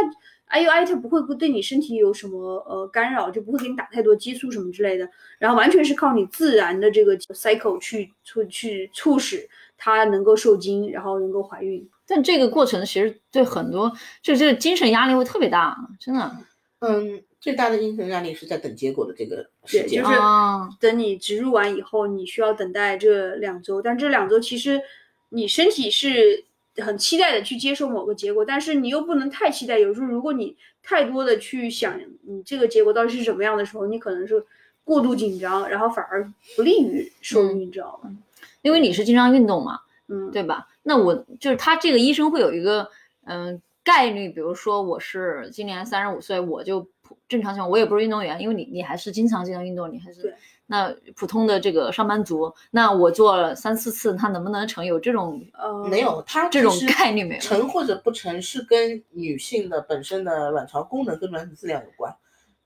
[0.58, 11.88] IUI 它不会对你身体有什么呃干扰，就不会给你打太多激素什么之类的，然后完全是靠你自然的这个 cycle 去促去促使它能够受精，然后能够怀孕。
[12.08, 16.30] 但这个过程其实对很多，就这个精神压力会特别大，真的。
[16.78, 20.02] 嗯，最大的精神压力是在等结果的这个时间。
[20.02, 24.80] 就是啊，等你植入完以后，你需要等待这两周，但这两周其实
[25.28, 26.44] 你身体是
[26.78, 29.78] 很期待的去接受某个结果，但是你又不能太期待。
[29.78, 34.44] 有时候如果你太多的去想你这个结果到底是什么样的时候，你可能是
[34.84, 38.16] 过度紧张，然后反而不利于受孕，你知道吗？
[38.62, 40.68] 因为你是经常运动嘛，嗯，对吧？
[40.82, 42.88] 那我就是他这个医生会有一个
[43.24, 46.88] 嗯、概率，比如说我是今年三十五岁，我就普
[47.28, 50.34] 正常情况，我也不是运动员，因为你你还是经常经常运动，你还是对
[50.68, 54.84] 那普通的这个上班族，那我做了三四次，他能不能成？
[54.84, 62.12] 有这种呃，没有，它这种概率没有成或者不成是跟女性的本身的卵巢功能跟卵子质量有关，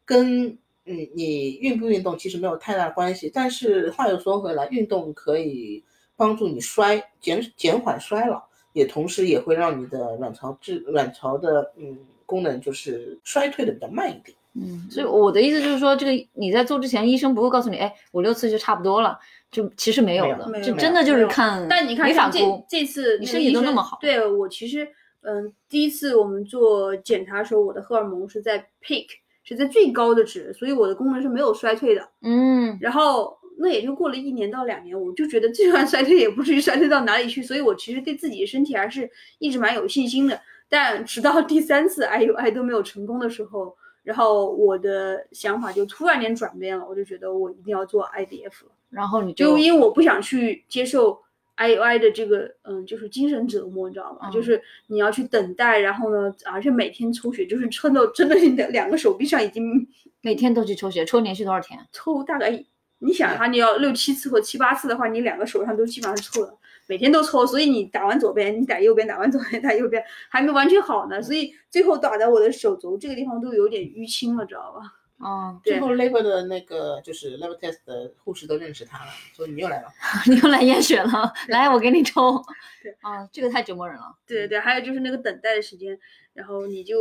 [0.06, 0.46] 跟
[0.86, 3.30] 嗯你运不运动其实没有太大关系。
[3.32, 5.84] 但是话又说回来，运动可以
[6.16, 11.98] 帮助你衰减减缓衰老，也同时也会让你的卵巢质卵巢的嗯
[12.30, 14.36] 功能就是衰退的比较慢一点。
[14.54, 19.18] 嗯，所以我的意思就是说，这个你在做之前，医生不会告诉你，哎，五六次就差不多了，
[19.50, 22.64] 就其实没有的，没有就真的就是看但你看没法像这估。
[22.68, 24.86] 这次你身体都那么好对我其实
[25.22, 29.06] 嗯，第一次我们做检查的时候，我的荷尔蒙是在 peak，
[29.44, 32.08] 是在最高的值，所以我的功能是没有衰退的。
[32.22, 40.40] 嗯，然后那也就过了一年到两年，我就觉得就算 衰退也不至于衰退到哪里去，所以我其实对自己的身体还是一直蛮有信心的。
[40.70, 48.72] 但直到第三次 IUI 都没有成功的时候，然后我的想法就突然间转变了，我就觉得我一定要做 IDF 了。
[48.88, 51.20] 然后你就就因为我不想去接受
[51.56, 54.28] IUI 的这个，嗯，就是精神折磨，你知道吗？
[54.28, 59.86] 嗯就是你要去等待，然后呢，而且每天抽血，就是抽到真的你的两个手臂上已经
[60.22, 61.78] 每天都去抽血，抽连续多少天？
[61.92, 62.64] 抽大概，
[63.00, 66.54] 你想哈，你要六七次或七八次的话，你两个手上都基本上是抽的，
[66.90, 74.96] 每天都抽，所以你打完左边，你打右边，打完左边， 打右边，还没完全好呢，所以最后打在我的手肘这个地方都有点淤青了，知道吧？
[75.24, 79.88] 哦，对最后 label 的那个就是 labor test 的护士都认识他了，说你又来了。
[80.26, 82.42] 你又来验血了， 来，我给你抽。
[82.82, 84.16] 对啊，这个太折磨人了。
[84.26, 85.96] 对对对，还有就是那个等待的时间，
[86.34, 86.96] 然后你就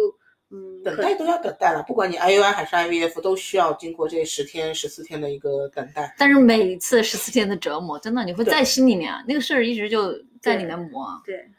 [0.51, 6.15] 嗯，等待都要等待了，不管你 IUI 还是 IVF，都需要经过这十天、十四天的一个等待。
[6.17, 11.21] 但是每一次十四天的折磨，真的你会在心里面啊，那个事儿一直就在里对面磨啊。
[11.25, 11.49] 对。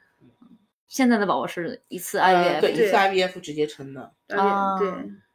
[0.89, 4.13] 现在的宝宝是一次呃 IVF，、对，一次 IVF 直接成的。
[4.37, 4.91] 啊对，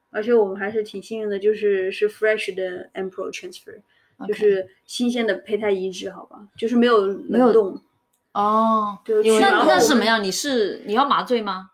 [0.09, 7.81] 而且我们还是挺幸运的，就是是 fresh 的 embryo transfer，OK 就是新鲜的胚胎移植，好吧，就是没有没有动，
[8.33, 10.21] 哦，那那是什么样？
[10.21, 11.69] 你是你要麻醉吗？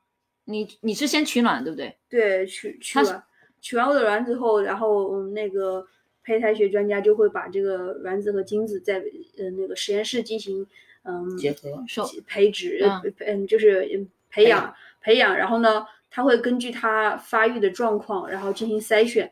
[0.52, 1.96] 你你是先取卵对不对？
[2.10, 3.24] 对，取取卵
[3.62, 5.86] 取完我的卵子后，然后嗯那个
[6.24, 9.02] 胚胎学专家就会把这个卵子和精子在
[9.38, 10.66] 呃那个实验室进行
[11.04, 12.84] 嗯结合受培植，
[13.20, 19.32] 嗯就是嗯培养培养培养，然后呢，他会根据它发育的状况，然后进行筛选。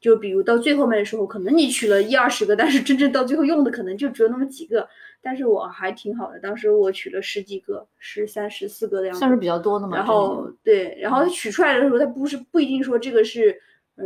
[0.00, 4.88] 就比如到最后面的时候，可能你取了一二十个，但是真正到最后用的可能就只有那么几个。
[5.22, 9.96] 但是我还挺好的，当时我取了十几个，十三、十四个的样子，算是比较多的嘛。
[9.96, 13.56] 然后对，然后取出来的时候，它不是不一定说这个是
[13.96, 14.04] 呃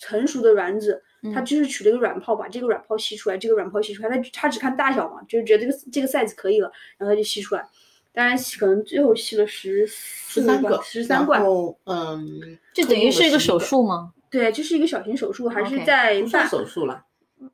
[0.00, 1.02] 成熟的卵子，
[1.34, 7.68] 它嗯就是取了一个卵泡，把这个卵泡吸出来，这个卵泡吸出来，它它只看大小嘛，就是觉得这个这个 size 可以了，然后它就吸出来。
[8.12, 14.12] 当然可能最后吸了十十三个，十三罐，然后嗯，这等于是一个手，术吗？
[14.30, 17.04] 对，就是一个小型手术，还是在不算半手术了。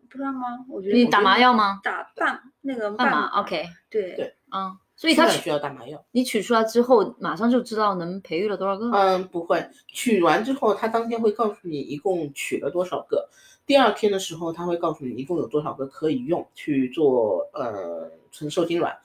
[0.08, 0.64] 不知道吗？
[0.68, 1.80] 我觉得你打麻药吗？
[1.82, 6.02] 打半那个半麻，OK，对对嗯，所以他需要打麻药。
[6.12, 8.90] 你取出来之后，马上就知道能培育了多少个。
[8.90, 13.28] 嗯，不会，取完之后，他当天会告诉你一共取了多少个。
[13.66, 18.96] 第二天的时候，他会告诉你一共有多少个可以用去做呃纯受精卵。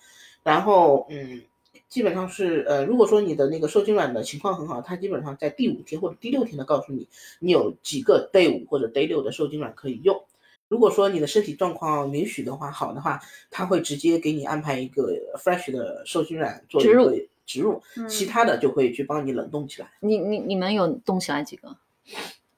[0.44, 1.42] 然后嗯，
[1.88, 7.08] 基本上是呃，如果说你的那个受精卵的情况很好，他基本上在第五天或者第六天的告诉你，
[7.40, 10.24] 你有几个 day 五或者 day 六的受精卵可以用。
[10.70, 13.20] 如果说你的身体状况允许的话，好的话，
[13.52, 15.12] 他会直接给你安排一个
[15.44, 17.12] fresh 的受精卵做植入
[17.46, 19.90] 植入，嗯其他的就会去帮你冷冻起来。
[20.00, 21.76] 你你你们有冻起来几个？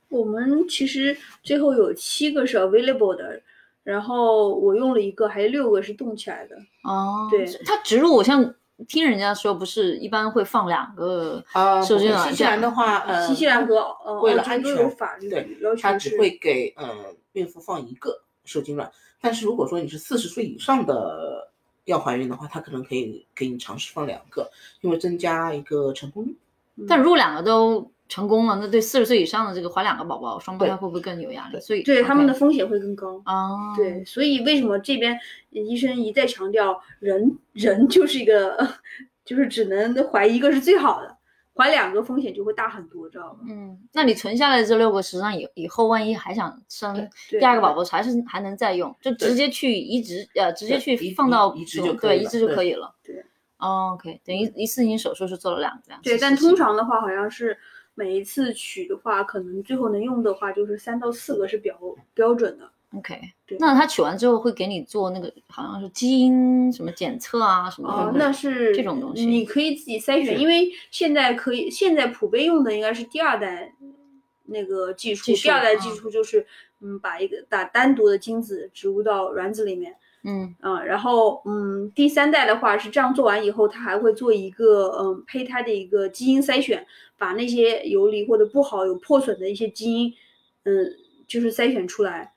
[0.10, 3.42] 我们其实最后有七个是 available 的，
[3.84, 6.58] 然后我用了一个，还有六个是冻起来的。
[6.84, 8.54] 哦，对它植入，我像
[8.90, 16.88] 听人家说，不是一般会放两个啊，受精不会新西兰的话，呃，新西兰和呃为了安全都有法律对要，求是它只会给呃
[17.34, 18.92] 孕妇放一个受精卵。
[19.20, 21.52] 但是如果说你是四十岁以上的
[21.86, 24.50] 要怀孕的话，它可能可以给你尝试放两个，
[24.82, 26.36] 因为增加一个成功率。
[26.88, 31.54] 但如果两个都成功了，那对四十岁以上的这个怀两个宝宝，双胞胎会不会更有压力？
[31.54, 33.22] 对所以对他们的风险会更高。
[33.26, 35.18] 啊，对，所以为什么这边
[35.52, 38.76] 医生一再强调，人人就是一个，
[39.24, 41.18] 就是只能怀一个是最好的，
[41.54, 43.40] 怀两个风险就会大很多，知道吗？
[43.50, 52.96] 嗯，那你存下来这六个，实际上以以后万一还想生第二个宝宝，还是还能再用，就直接去移植，呃，直接去放到移移植就可对移植就以了对可以了。
[53.04, 53.26] 对
[53.58, 57.56] 哦，OK，等于一次性手术是做了两个对，但通常的话好像是，
[57.94, 61.78] 每一次取的话，可能最后能用的话就是三到四个是比较
[62.14, 62.71] 标准的。
[62.98, 63.18] OK，
[63.48, 73.72] 对那他取完之后会给你做那个好像是基因什么检测啊什么的，哦会，不会那是这种东西你可以自己筛选，因为现在可以，现在普遍用的应该是第二代
[74.48, 76.46] 那个技术，技术第二代技嗯术就是
[76.82, 86.86] 嗯，把一个把单独的精子植入到卵子里面，嗯啊、然后嗯，第三代的话是这样做完以后，它还会做一个嗯胚胎的一个基因筛选，
[87.18, 90.14] 把那些游离或者不好有破损的一些基因，
[90.64, 90.94] 嗯，
[91.26, 92.31] 就是筛选出来。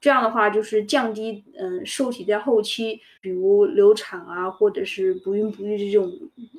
[0.00, 6.10] 这样的话，就是降低嗯受体在后期，比如流产啊，或者是不孕不育这种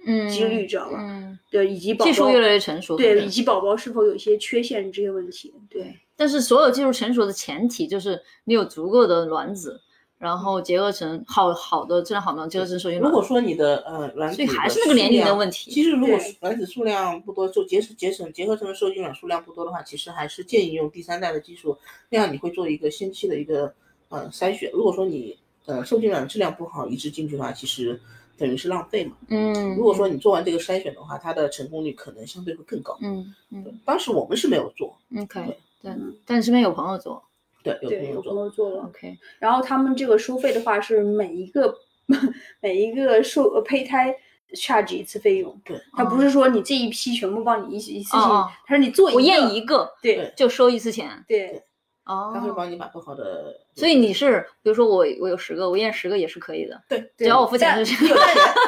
[0.06, 0.98] 嗯几率，知道吧？
[1.00, 5.52] 嗯，对，以及宝宝技术越来越成熟，对，以及宝宝是否有一些缺陷这些问题。
[5.70, 9.82] 对，但是所有技术成熟的前提就是你有足够的卵子，
[10.22, 13.12] 然后结合成好好的质量好呢结合成受精卵。
[13.12, 21.76] 如果说你的呃卵子，所以还是那个年龄的问题其实如果卵子数量不多，就结结成结合成的受精卵数量不多的话，其实还是建议用第三代的技术，
[22.10, 23.74] 那样你会做一个先期的一个
[24.10, 24.70] 呃筛选。
[24.72, 28.00] 如果说你呃受精卵质量不好移植进去的话，其实
[28.38, 29.18] 等于是浪费嘛。
[29.30, 32.96] 嗯，如果说你做完这个筛选的话，它的成功率可能相对会更高。
[33.02, 37.24] 嗯嗯当时我们是没有做，，OK，对嗯，但你身边有朋友做
[37.64, 38.70] 对，有对，有朋朋友做。
[38.72, 38.84] 了。
[38.86, 41.74] ，OK，然后他们这个收费的话是每一个
[42.62, 44.16] 每一个受呃胚胎
[44.54, 48.20] charge 一次费用，对，他不是说你这一批全部帮你一一次性，
[48.66, 51.64] 他说你做我验一个对就收一次钱，对
[52.04, 58.08] 哦，他会帮你把不好的，所以你是，比如说我我有十个，我验十个也是可以的，对，只要我付钱但就行。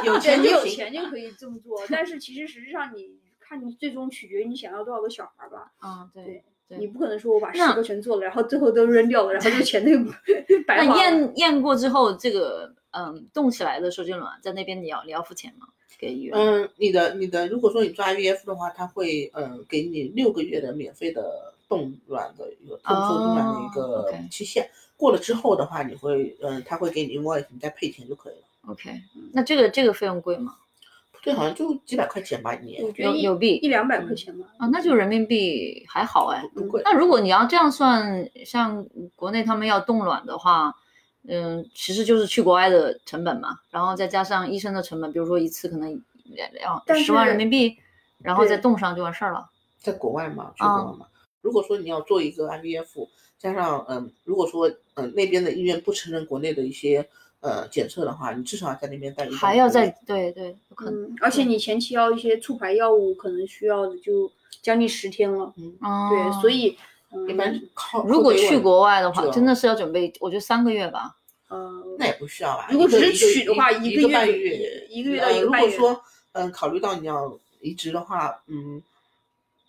[0.06, 6.44] 有钱 有对你有钱就可以这么做， 但是其实实际上你看你最终取决于你想要多少个小孩吧，啊，对
[6.80, 9.92] 你不可能说我把十个全做了，然后最后都扔掉了，然后这个钱就
[10.68, 10.98] 白那花了。
[11.02, 15.68] 验验过之后，这个嗯动起来的受精卵在那边你要你要付钱吗？
[16.00, 16.38] 给医院？
[16.38, 24.70] 嗯，你的你的，如果说你做 IVF 的话，他会嗯给你六个月的免费的冻卵的一个冻受精卵的一哦个期限。
[24.98, 28.42] 过了之后的话，你会嗯他会给你 invoice，你再配钱就可以了。
[28.68, 28.90] OK，
[29.34, 30.56] 那这个这个费用贵吗？
[31.24, 34.46] 对，好像就几百块钱吧一年我，觉得有有币一两百块钱吧。
[34.58, 36.44] 啊，那就人民币还好哎。
[36.54, 36.82] 不贵。
[36.84, 40.76] 那如果你要这样算，像国内他们要冻卵的话，
[41.26, 45.90] 嗯，其实就是去国外的成本嘛，然后再加上医生的成本，比如说一次可能
[46.26, 47.78] 两两但十万人民币，
[48.18, 49.50] 然后再冻上就完事儿了。
[49.80, 51.06] 在国外嘛，去啊国外嘛。
[51.42, 53.08] 如果说你要做一个 IVF，
[53.38, 57.08] 加上嗯，如果说嗯那边的医院不承认国内的一些
[57.44, 61.04] 呃检测的话，你至少要在那边待一还要再对对，有可能。
[61.04, 64.32] 嗯，而且你前期要一些促排药物，可能需要的就
[64.62, 65.54] 将近十天了。
[65.58, 65.74] 嗯
[66.10, 66.78] 对，所以
[67.12, 71.16] 嗯，一般靠如果去国外的话，真的是要准备，我觉得三个月吧。
[71.50, 72.68] 嗯，那也不需要吧。
[72.72, 78.82] 如果只是取的话一个一个月半月，一个月到呃一个半月如果说嗯考虑到你要移植的话，嗯，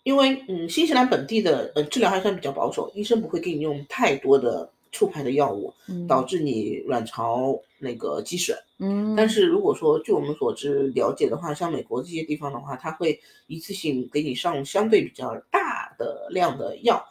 [0.03, 8.55] 因为嗯新西兰本地的呃治疗还算比较保守，医生不会给你用太多的促排的药物，嗯导致你卵巢那个积水。
[8.77, 17.05] 嗯，但是如果说据我们所知了解的话，像美国这些地方的话，它会一次性给你上相对比较大的量的药，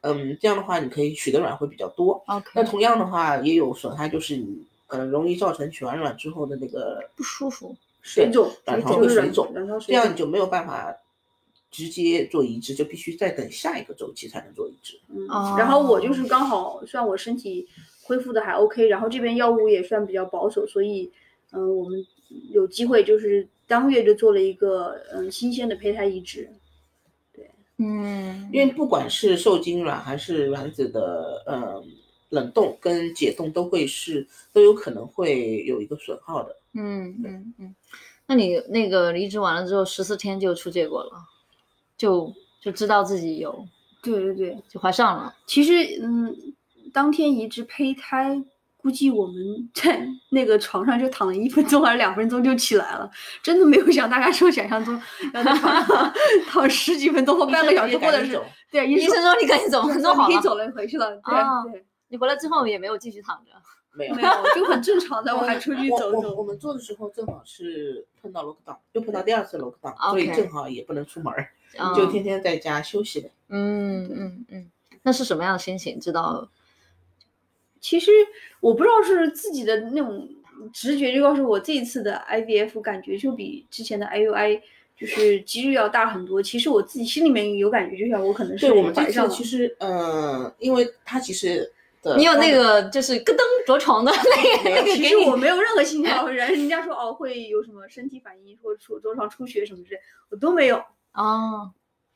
[0.00, 2.22] 嗯，这样的话你可以取的卵会比较多。
[2.26, 7.76] OK 那同样的话也有损害，就是你呃容易造成取完卵之后的那个不舒服。
[8.00, 9.52] 水肿，卵巢会水肿
[9.86, 10.94] 这样你就没有办法
[11.70, 14.98] 直接做移植，就必须再等下一个周期才能做移植。
[15.08, 15.26] 嗯。
[15.28, 15.56] 哦。
[15.58, 17.68] 然后我就是刚好算我身体
[18.02, 21.10] 恢复的还 OK，然后这边药物也算比较保守，所以
[21.50, 22.06] 嗯、我们
[22.50, 26.50] 有机会就是当月就做了一个嗯新鲜的胚胎移植。
[27.32, 27.50] 对。
[27.78, 31.84] 嗯，因为不管是受精卵还是卵子的呃
[32.30, 36.56] 冷冻跟解冻，都会是都有可能会有一个损耗的。
[36.74, 37.74] 嗯嗯嗯，
[38.26, 41.12] 那你那个离职完了之后，十四天就出结果了，
[41.98, 42.32] 就
[42.62, 43.66] 就知道自己有
[44.00, 45.34] 对对对，就怀上了。
[45.44, 46.34] 其实嗯，
[46.94, 48.42] 当天移植胚胎。
[48.80, 49.34] 估计我们
[49.74, 53.10] 在 那个床上就躺了一分钟还是两分钟就起来了，
[53.42, 54.94] 真的没有像大家说想象中
[55.34, 56.14] 要在床上
[56.46, 58.40] 躺十几分钟或半个小时，或者是
[58.70, 60.28] 对医生说你赶紧走，对弄好了。
[60.28, 61.10] 你可以走了，你回去了。
[61.16, 63.50] 对、啊对，你回来之后也没有继续躺着。
[63.98, 66.42] 没有没有，就很正常的，我还出去走走我我。
[66.44, 73.30] 们做的时候正好是碰到 lockdown，又碰到第二次 lockdown，、所以正好也不能出门儿，啊就天天在家休息呗。
[73.48, 74.70] 嗯嗯嗯，
[75.02, 75.98] 那是什么样的心情？
[76.00, 76.48] 知道
[77.80, 78.10] 其实
[78.60, 80.28] 我不知道是自己的那种
[80.72, 84.60] 直觉，就告诉我这一次的 IVF 感觉就比之前的 IUI
[84.96, 86.42] 就是几率要大很多。
[86.42, 91.72] 其实我自己心里面有感觉，就像我可能是对我们这怀上其实呃，因为它其实
[92.16, 100.00] 你有那个就是咯噔着床的那个 那个其实我没有任何信号， 人人家说哦会有什么身体反应或者说着床出血什么之类，
[100.30, 100.82] 我都没有。
[101.14, 101.70] 哦，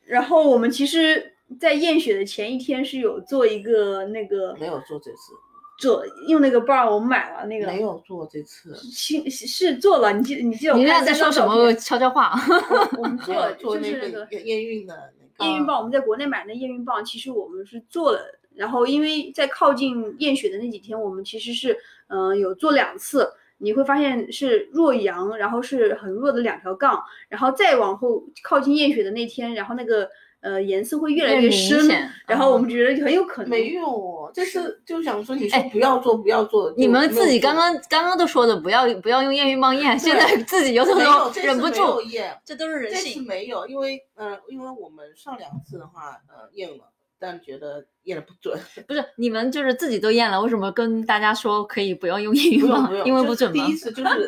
[0.05, 5.33] 然后我们其实，在验血的前一天是有做一个那个没有做这次，
[5.79, 12.33] 做用那个 bar 我们买了那个没有做这次，是是做了，你记你记得我你看俩在说什么悄悄话？
[12.99, 18.21] 我们做了做那就是那个个验验孕的那个验孕棒，我们在国内买的验孕棒，其实我们是做了，
[18.55, 21.77] 然后因为在靠近验血的那几天，我们其实是
[22.07, 23.29] 嗯、呃有做两次，
[23.63, 30.09] 你会发现是弱阳，然后是很弱的两条杠，然后再往后靠近验血的那天，然后那个
[30.41, 31.89] 呃颜色会越来越深，
[32.27, 43.25] 然后我嗯们觉得很有可能没有，这是就想说你说哎不要做不要做，你们自己刚刚刚刚都说的，不要不要用验孕棒验，现在自己有的没时候有这次忍不住，验，这都是人这次性。
[43.25, 46.85] 没有，因为呃，因为我们上两次的话，呃，验了，
[47.23, 48.59] 但觉得验的不准，
[48.89, 53.71] 不是你们就是自己都验了，为什么跟大家说可以不要用验孕棒因为不准吗第？
[53.73, 54.27] 一次就是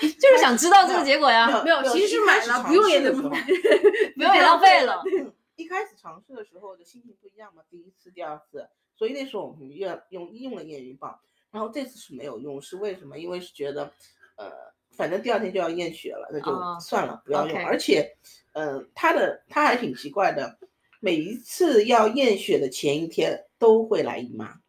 [0.18, 5.02] 就是想知道这个结果呀，没有其实是买了不用也得 不不用也浪费了。
[5.18, 11.18] 嗯一开始尝试的时候的心情不一样嘛，第一次、第二次，所以那时候我们用用用了验孕棒，
[11.50, 13.18] 然后这次是没有用，是为什么？
[13.18, 13.92] 因为是觉得，
[14.36, 14.48] 呃，
[14.96, 17.58] 反正第二天就要验血了，那哦就算了，不要用。
[17.66, 18.16] 而且，
[18.52, 20.56] 嗯、他的他还挺奇怪的，
[21.00, 24.60] 每一次要验血的前一天都会来姨妈，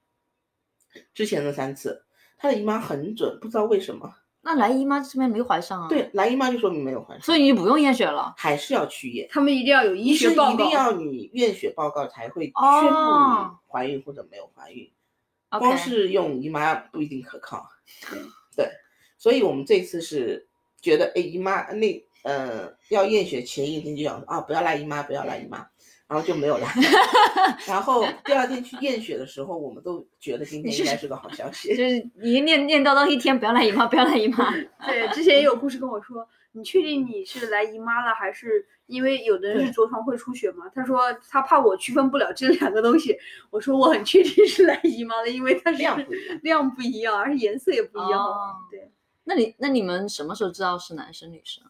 [1.13, 2.03] 之前的三次，
[2.37, 4.15] 她的姨妈很准，不知道为什么。
[4.41, 8.33] 那来姨妈这边没怀上啊？，对，来姨妈就说明没有怀上，所以你不用验血了。
[8.37, 9.27] 还是要去验。
[9.29, 10.69] 他们一定要有医学报告一定。
[10.69, 14.89] 要你验血报告才会宣布怀孕或者没有怀孕
[15.49, 17.67] 光是用姨妈不一定可靠。
[18.55, 18.69] 对，
[19.17, 20.47] 所以我们这次是
[20.81, 25.67] 觉得，哎，姨妈那呃要验血前一天就想啊，不要来姨妈，不要来姨妈，
[26.09, 26.67] 然后就没有来。
[27.67, 31.99] 然后第二天去验血的时候，我们都觉得今天应该是个好消 息就息。
[31.99, 34.51] 是你念念叨叨一天，不要来姨妈，不要来姨妈。
[34.85, 40.65] 对，之前也有护士跟我说，你确定你是来姨妈了，还是因为有的人是对着床会出血吗？
[40.73, 43.15] 他说他怕我区分不了这两个东西。
[43.51, 48.19] 我说我很确定是来姨妈了，因为它是量不量不一样，而且颜色也不一样。
[48.19, 48.91] 哦对，
[49.25, 51.63] 那你那你们什么时候知道是男生女生？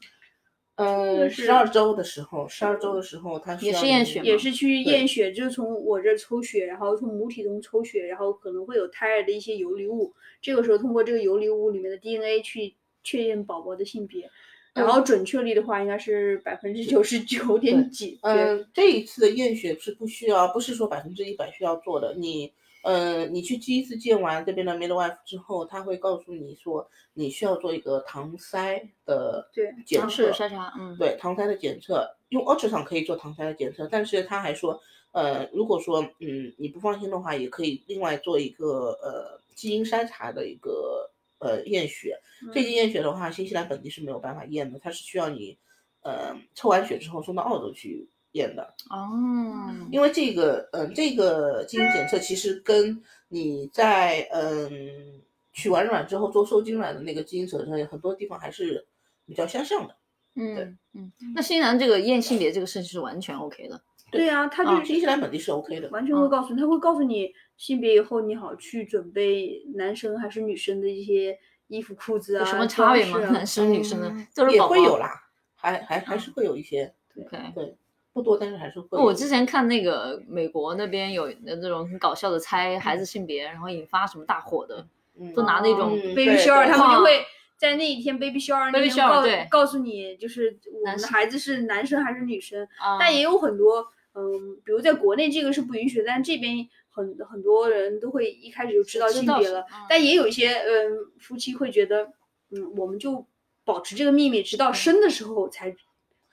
[0.79, 14.29] 呃，是十二周的时候，十二周的时候，他需也是验血也是去验血，就是从我这儿抽血，然后从母体中抽血，然后可能会有胎儿的一些游离物，这个时候通过这个游离物里面的 DNA 去确认宝宝的性别。
[14.71, 18.19] 然后准确率的话，应该是百分之九十九点几。
[18.21, 22.13] 对，嗯，这一次的验血是不需要，不是说百分之一百需要做的。
[22.15, 30.31] 你，呃，你去第一次见完这边的 midwife 之后，他会告诉你说，你需要做一个唐筛的对测。
[30.31, 34.79] 筛查，嗯，对，唐筛的检测，用 ultrasound 可以做唐筛的检测，但是他还说，
[35.11, 42.17] 呃，如果说，嗯，你不放心的话，也可以另外做一个呃基因筛查的一个呃验血。
[42.53, 45.57] 这些验血的话，新西兰本地是没有办法验的，它是需要你，
[46.01, 48.63] 呃，抽完血之后送到澳洲去验的。
[48.89, 55.21] 哦，因为这个，嗯、这个基因检测其实跟你在嗯
[55.51, 58.85] 取完卵之后做受精卵的那个基因检测很多地方还是
[59.25, 59.95] 比较相像的。
[60.35, 63.81] 嗯嗯，那新西兰这个验性别这个事情是完全 OK 的。
[64.11, 65.89] 对啊，他啊就是新西兰本地是 OK 的。
[65.89, 73.19] 完全会告诉你，他会告诉你性别以后，你好去准备男生还是女生的一些衣服、裤子啊，有什么差别吗？
[73.21, 74.97] 啊男生女生的嗯都是也会有。
[74.97, 75.11] 啦，
[75.55, 76.93] 还还还是会有一些。
[77.13, 77.75] 对，
[78.21, 78.97] 不多，但是还是会。
[78.97, 84.85] 我之前看那个美国那边有那种很搞笑的猜孩子性别，然后引发什么大火的，
[85.19, 87.23] 嗯都拿那种嗯 baby shower，他们就会
[87.57, 92.63] 在那一天 baby shower 那天 shower，告告诉你，就是我们的男孩子是男生还是女生。
[92.79, 99.61] 啊，但也有很多，嗯，比如在国内这个是不允许，但这边很很多人都会一开始就知道性别了。
[99.61, 102.03] 嗯但也有一些嗯夫妻会觉得，
[102.51, 103.25] 嗯，我们就
[103.65, 105.75] 保持这个秘密，直到生的时候才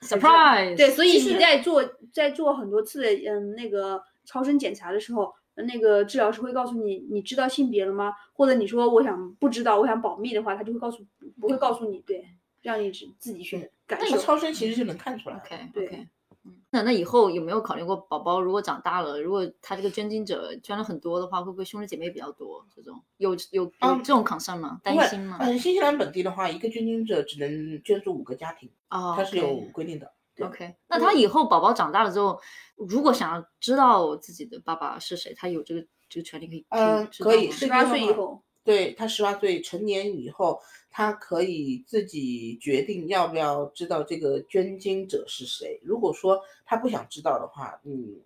[0.01, 1.83] surprise，对，所以你在做
[2.13, 8.13] 在做很多次的嗯那个超声检查的时候，那个治疗师会告诉你，你知道性别了吗？
[8.33, 11.05] 或者你说我想不知道，我想保密的话，他就会告诉
[11.39, 12.25] 不会告诉你，对，
[12.61, 14.21] 让你只自己去感受那个。
[14.21, 15.41] 超声其实就能看出来
[15.73, 16.07] 对
[16.47, 22.65] 嗯，那那以后有没有考虑过宝宝如果长大了，如果他这个捐精者捐了很多的话，会不会兄弟姐妹比较多？
[22.75, 24.79] 这种有有有嗯这种 concern 吗？
[24.83, 25.37] 担心吗？
[25.41, 30.11] 嗯，新西兰本地的话，一个捐精者只能捐助五个家庭，哦，它是有规定的。
[30.35, 32.39] 对 OK，那他以后宝宝长大了之后，
[32.75, 40.61] 如果想要知道自己的爸爸是谁，他有这个这个权利可以嗯可以是十八岁以后，对他十八岁成年以后，
[40.91, 45.79] 他可以自己决定要不要知道这个捐精者是谁。
[45.81, 48.17] 如果说他不想知道的话，嗯，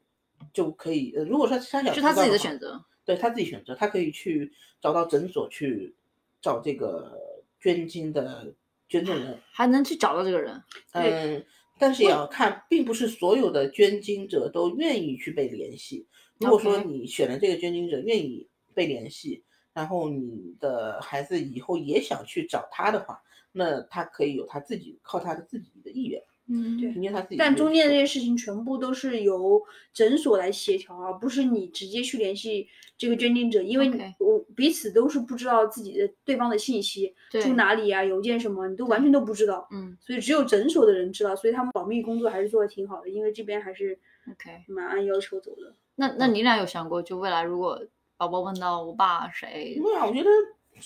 [0.52, 1.14] 就可以。
[1.16, 2.84] 呃，如果说他想知道就他自己的选择。
[3.04, 5.94] 对他自己选择，他可以去找到诊所去
[6.40, 7.20] 找这个
[7.60, 8.54] 捐精的
[8.88, 9.40] 捐赠人。
[9.52, 10.62] 还能去找到这个人，
[10.94, 11.46] 对嗯，
[11.80, 16.08] 但是也要看，并不是所有的捐精者都愿意去被联系。
[16.38, 19.44] 如果说你选了这个捐精者愿意被联系，
[19.74, 27.38] 然后你的孩子以后也想去找他的话，那他可以有他自己靠他的自己的意愿，嗯对凭借他自己。
[27.38, 28.06] 但中间这些。
[28.06, 29.62] 事情全部都是由
[29.94, 32.68] 诊所来协调，而不是你直接去联系
[32.98, 37.42] 这个捐精者，因为我彼此都是不知道自己的对方的信息，对。
[37.42, 39.98] 住哪里啊，邮件什么，你都完全都不知道，嗯。
[40.02, 43.98] 所以只有诊所的人知道，所以他们保密工作还是做的挺好的，因为这边还是
[44.30, 44.64] ，OK。
[44.68, 45.74] 蛮按要求走的。
[45.96, 47.82] 那那你俩有想过，就未来如果
[48.22, 50.30] 宝宝问到我爸谁，对啊，我觉得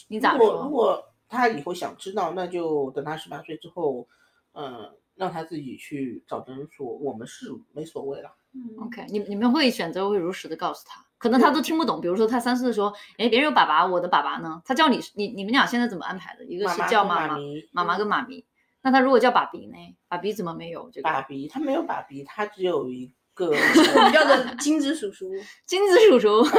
[0.07, 4.07] 你咋如果说如果他以后想知道，那就等他十八岁之后，
[4.53, 8.33] 嗯，让他自己去找诊所，我们是没所谓了。
[8.53, 11.99] 嗯 OK，你你们会选择会如实的告诉他，可能他都听不懂。
[11.99, 14.61] 比如说他三四的时候，哎，别人有爸爸，我的爸爸呢？
[14.63, 16.45] 他叫你，你你们俩现在怎么安排的？
[16.45, 17.38] 一个是妈妈跟叫妈妈，妈，
[17.73, 18.45] 妈妈跟妈咪。
[18.81, 19.75] 那他如果叫爸比呢？
[20.07, 21.03] 爸比怎么没有这个？
[21.09, 25.31] 爸比，他没有爸比，他只有一个我们叫做精子叔叔。
[25.67, 26.41] 金子叔叔。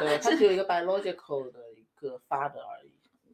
[0.00, 2.90] 的，他只有一个 biological 的一个 father 而已。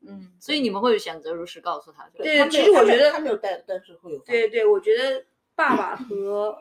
[0.06, 2.08] 嗯，所以你们会选择如实告诉他。
[2.14, 4.18] 对其实我觉得他没有带，但是会有。
[4.20, 5.24] 对对，我觉得
[5.54, 6.56] 爸爸和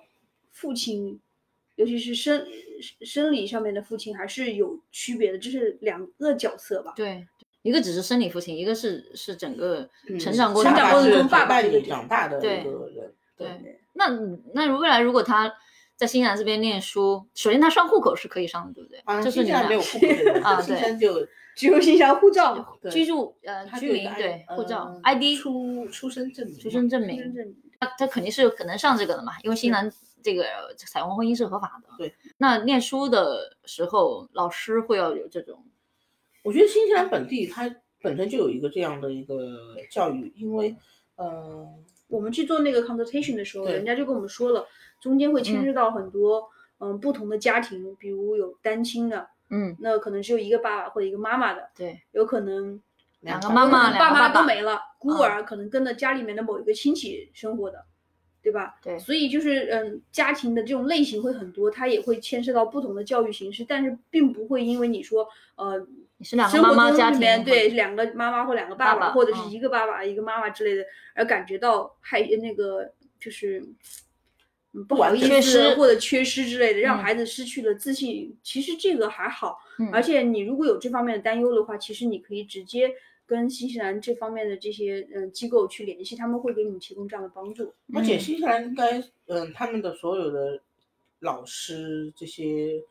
[0.51, 1.19] 父亲，
[1.75, 2.45] 尤其是生
[3.01, 6.91] 生理上面的父亲，还是有区别的，这是两个角色吧。
[6.97, 7.25] 对，
[7.61, 13.15] 一个只是生理父亲，一个是是整个嗯成长过程成长过程中爸爸带你这个长大的对一个人。
[13.38, 14.09] 对那
[14.53, 15.53] 那如未来如果他
[15.99, 18.99] 在新西兰这边念书，首先他上户口是可以上的，对不对？
[19.03, 27.53] 啊，就是你们俩新西兰没有户口啊对西兰就只有新西兰护照、 居住呃居民对护照呃 ID 出出生证明，出生证明，证。
[27.81, 29.91] 他他肯定是可能上这个的嘛，因为新西兰
[30.23, 30.45] 这个
[30.77, 31.89] 彩虹婚姻是合法的。
[31.97, 35.65] 对，那念书的时候，老师会要有这种，
[36.43, 40.73] 我觉得新西兰本地它本身就有一个这样的一个教育，因为，
[41.17, 41.67] 呃，
[42.10, 44.66] 我们去做那个 consultation 的时候，人家就跟我们说了，
[44.99, 46.49] 中间会牵涉到很多
[46.80, 52.82] 嗯不同的家庭，比如有单亲的，嗯，那可能只有一个爸爸或者一个妈妈的，对，有可能
[53.22, 57.86] 两个个妈妈两个爸爸妈都没了，孤嗯儿可能跟着家里面的某一个亲戚生活的，
[58.41, 58.75] 对吧？
[58.83, 65.87] 对所以就是嗯，家庭的这种类型会很多，它也会牵涉到不同的教育形式，但是并不会因为你说呃。
[66.21, 70.83] 你是两个生活中妈妈家里面庭对两个妈妈或两个爸爸爸或者是嗯一个爸爸、一个妈妈之类的，
[71.15, 73.63] 而感觉到害那个就是
[74.73, 78.37] 嗯不好意缺思失或者缺失之类的，让嗯孩子失去了自信。
[78.43, 82.91] 其实这个还好，嗯而且你如果有这方面的担忧的话，其实你可以直接
[83.30, 87.71] 跟新西兰这方面的这些嗯机构去联系，他们会给你们提供这样的帮助。
[87.93, 88.19] 而且嗯。
[88.19, 90.59] 新西兰应该，嗯，他们的所有的
[91.19, 92.84] 老师这些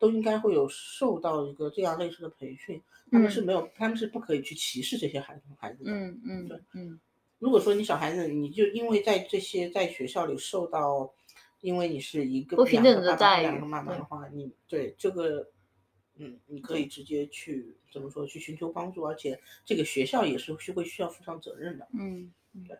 [0.00, 2.82] 都应该会有受到一个这样类似的培训，
[3.12, 5.92] 他们是没有，他们是不可以去歧视这些孩子孩子的。
[5.92, 6.98] 嗯嗯对嗯。
[7.38, 11.08] 如果说你小孩子，你就因为在这些在学校里受到，
[11.60, 15.46] 因为你是一个不平等的待遇两个妈妈的话，你对这个，
[16.16, 21.86] 嗯，你可以直接去怎么说去寻求帮助，而且这个学校也是是会需要负上责任的。
[21.92, 22.78] 嗯，嗯对。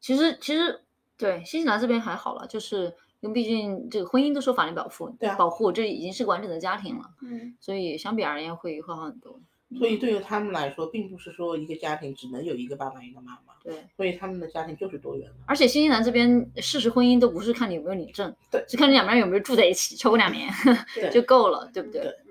[0.00, 0.80] 其实其实
[1.16, 9.40] 对新西兰这边还好了，就是因为毕竟这个婚姻都受法律保护，对啊保护这已经是个完整的家庭了，嗯，所以相比而言会会好很多。
[9.78, 15.36] 所以对于他们来说，并不是说一个家庭只能有一个爸爸一个妈妈，对，所以他们的家庭就是多元的。
[15.46, 20.50] 而且新西兰这边事实婚姻都不是看你有没有领证，对是看你两个人有没有住在一起超过两年
[21.12, 22.02] 就够了，对不对？
[22.02, 22.29] 对嗯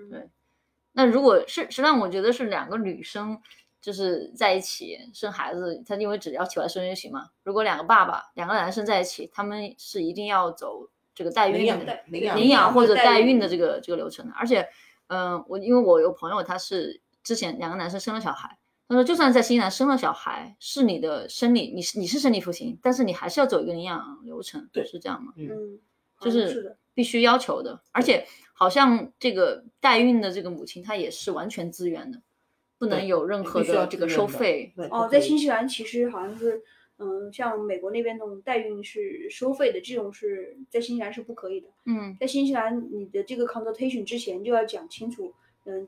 [0.92, 3.40] 那如果是实际上我觉得是两个女生
[3.82, 7.30] 就是在一起生孩子，她因为只要起来生就行嘛。
[7.44, 14.34] 如果两个爸爸两个男生在一起，他们是一定要走这个代孕领养的的领养领养或者代孕的这个这个流程的。
[14.36, 14.68] 而且，
[15.08, 18.58] 嗯、我因为我有朋友他是之前两个男生生了小孩。
[18.88, 25.32] 他说，就算在新西兰生了小孩，是你的生理，你是你是生理父亲，但是你还是要走一个领养流程，对是这样吗？
[25.38, 25.80] 嗯，嗯，
[26.20, 26.76] 就是的。
[26.96, 28.26] 必须要求的，而且
[28.60, 32.22] 好像这个代孕的这个母亲她也是完全自愿的，
[32.78, 34.74] 不能有任何的这个收费。
[34.76, 36.62] 对哦，在新西兰其实好像是，
[36.97, 41.70] 嗯，像美国那边那种代孕是收费的，这种是在新西兰是不可以的。
[41.86, 45.34] 嗯在新西兰，你的这个 consultation 之前就要讲清楚，
[45.64, 45.88] 嗯，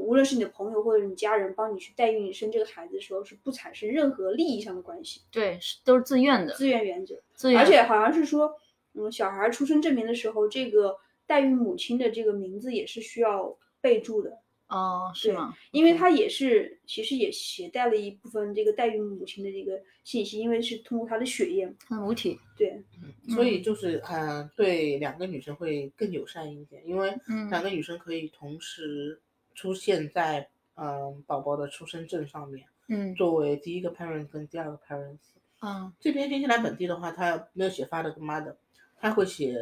[0.00, 7.14] 无论是你的朋友或者你家人帮你去代孕生这个孩子的时候，是不产生任何利益上的关系，对，是都是自愿的，自愿原则。
[7.34, 7.60] 自愿。
[7.60, 8.56] 而且好像是说，
[8.94, 10.96] 嗯，小孩出生证明的时候，这个
[11.26, 14.38] 代孕母亲的这个名字也是需要备注的。
[14.68, 15.54] 哦，是吗？
[15.70, 21.74] 因为它也是，其实也携带了一部分这个代孕母亲的这个信息，因为是通过她的血液嘛。
[22.00, 22.82] 母体，对，
[23.28, 29.20] 所以就是呃，对两个女生会更友善一点，因为嗯两个女生可以同时
[29.54, 38.56] 出现在嗯、宝宝的出生证上面，嗯作为第一个 parent 跟第二个 parents，嗯这边新西兰本地的话，他没有写 father 跟 mother，
[38.98, 39.54] 他会写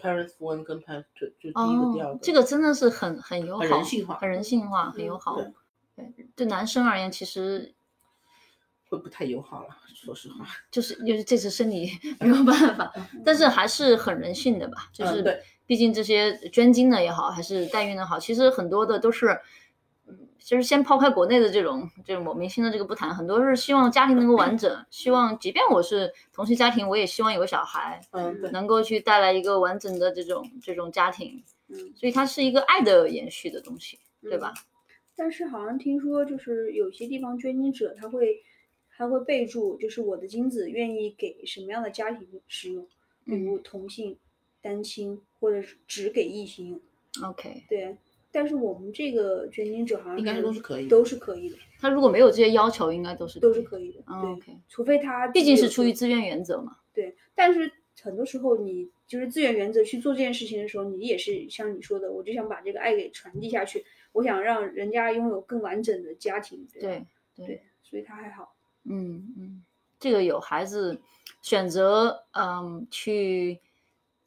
[0.00, 5.36] parents one 跟 parents two，就第一个、第二哦个。，这个真的是很很友好，很人性化很人性化，很友嗯好。
[5.36, 5.52] 对
[6.36, 7.74] 对，男生而言，其实
[8.88, 10.46] 会不太友好了，说实话。
[10.70, 11.90] 就是就是这次生理
[12.20, 12.92] 没有办法，
[13.24, 14.88] 但是还是很人性的吧。
[14.92, 19.38] 就是毕竟这些捐精的也好，还是代孕的好，其实很多的都是，
[20.38, 28.50] 嗯，其实先抛开国内的这种这种某明星的这个不谈，很多是希望家庭能够完整，希望即便我是同性家庭，我也希望有个小孩，嗯，对。
[28.50, 34.54] 能够去带来一个完整的这种这种家庭，嗯，所以它是一个爱的延续的东西，对吧？
[35.16, 38.42] 但是好像听说，就是有些地方捐精者他会
[38.96, 42.84] 他会备注，就是我的精子愿意给什么样的家庭使用，
[43.24, 44.16] 比嗯如同性、
[44.62, 46.80] 单亲，或者是只给异性。
[47.24, 47.96] OK，对，
[48.38, 54.00] 但是我们这个捐精者好像应该都是可以的都是可以的，他如果没有这些要求，应该都是都是可以的。
[54.06, 56.76] 嗯对 OK 除非他毕竟是出于自自愿原则嘛。
[56.94, 57.68] 对，但是
[58.00, 66.64] 很多时候你就是自愿原则去做这件事情的时候，你也是像你说的，我就想把这个爱给传递下去，我想让人家拥有更完整的家庭。
[66.72, 68.54] 对对对对，所以他还好。
[68.84, 69.64] 嗯嗯，
[69.98, 70.96] 这个有孩子
[71.42, 73.58] 选择，嗯，去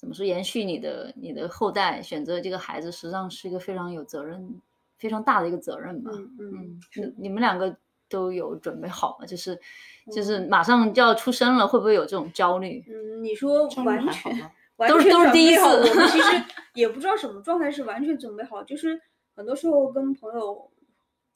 [0.01, 4.59] 怎么说延续你的你的后代，选择这个孩子，实际上是一个非常有责任、
[4.97, 6.09] 非常大的一个责任吧。
[6.15, 7.77] 嗯嗯嗯，你你们两个
[8.09, 9.27] 都有准备好吗？
[9.27, 9.55] 就是
[10.11, 12.83] 就是马上就要出生了，会不会有这种焦虑？
[12.89, 14.51] 嗯，你说完全？
[14.77, 16.43] 完都是都是第一次我们其实
[16.73, 18.99] 也不知道什么状态是完全准备好，就是
[19.35, 20.67] 很多时候跟朋友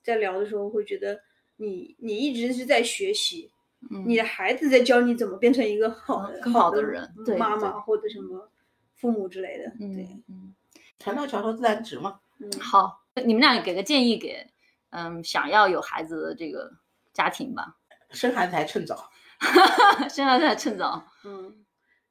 [0.02, 1.20] 在聊的时候，会觉得
[1.58, 3.52] 你你一直是在学习，
[3.92, 8.50] 嗯，你的孩子在教你怎么变成一个好的更好的的人对妈妈或者什么
[8.96, 9.66] 父母之类的。
[9.78, 10.56] 对，嗯嗯，
[11.00, 12.20] 船到桥头自然直嘛。
[12.40, 14.46] 嗯，好，你们俩给个建议给
[14.90, 16.72] 嗯想要有孩子的这个
[17.14, 17.76] 家庭吧，
[18.12, 19.10] 生孩子还趁早。
[20.10, 21.06] 生孩子还趁早。
[21.26, 21.54] 嗯，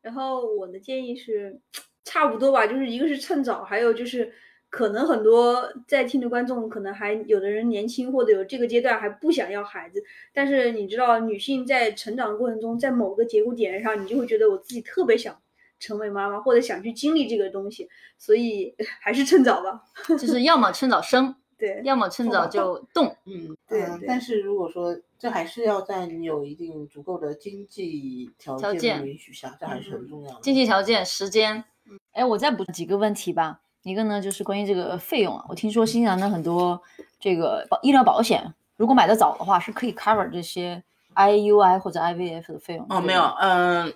[0.03, 1.61] 然后我的建议是
[2.05, 4.33] 差不多吧，就是一个是趁早，还有就是
[4.69, 15.41] 可能很多在听的观众可能还有的人年轻或者有这个阶段还不想要孩子，但是你知道女性在成长的过程中，在某个节骨点上，你就会觉得我自己特别想
[15.85, 19.83] 成为妈妈，或者想去经历这个东西，所以 还是趁早吧。
[20.09, 23.15] 就 是要么趁早生，对，要么趁早就动。
[23.27, 30.39] 嗯，对但是如果说这还是要在你有一定足够的经济条件条件的允许下，这还是很重要的。
[30.41, 31.65] 经济条件、时间。
[32.13, 33.61] 哎，我再补几个问题吧。
[33.83, 36.81] 一个呢，就是关于这个费用啊，我听说新西兰的很多
[37.21, 40.83] 这个保医疗保险，如果买的早的话，是可以 cover 这些
[41.15, 42.87] IUI 或者 IVF 的费用。
[42.89, 43.93] 哦，没有，嗯、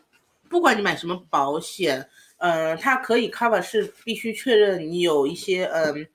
[0.49, 6.07] 不管你买什么保险，嗯、它可以 cover 是必须确认你有一些嗯、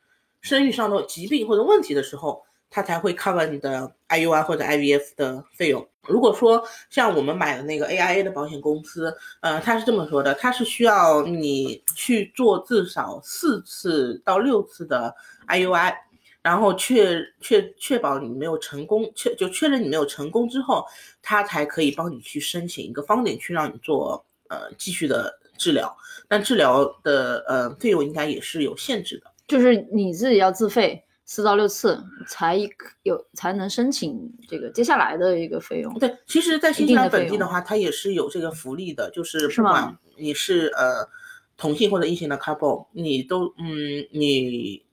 [0.42, 5.88] 生育上的疾病或者问题的时候，它才会 cover 你的 IUI 或者 IVF 的费用。
[6.08, 15.16] 如果说像我们买的那个 AIA 的保险公司，呃，它是这么说的，它是需要你去做至少四次到六次的
[15.48, 15.96] IUI，
[16.44, 20.86] 然后确确确保你没有成功，确就确认你没有成功之后，
[21.22, 25.96] 他才可以帮你去申请一个方点去让你做呃继续的治疗，
[26.28, 29.32] 但治疗的呃费用应该也是有限制的。
[29.48, 32.60] 就是你自己要自费四到六次才
[33.04, 35.94] 有才能申请这个接下来的一个费用。
[35.98, 41.08] 对，其实，在新西兰本地的话，它也是有这个福利的，就是不管你是呃
[41.56, 44.84] 同性或者异性的 couple，你都嗯你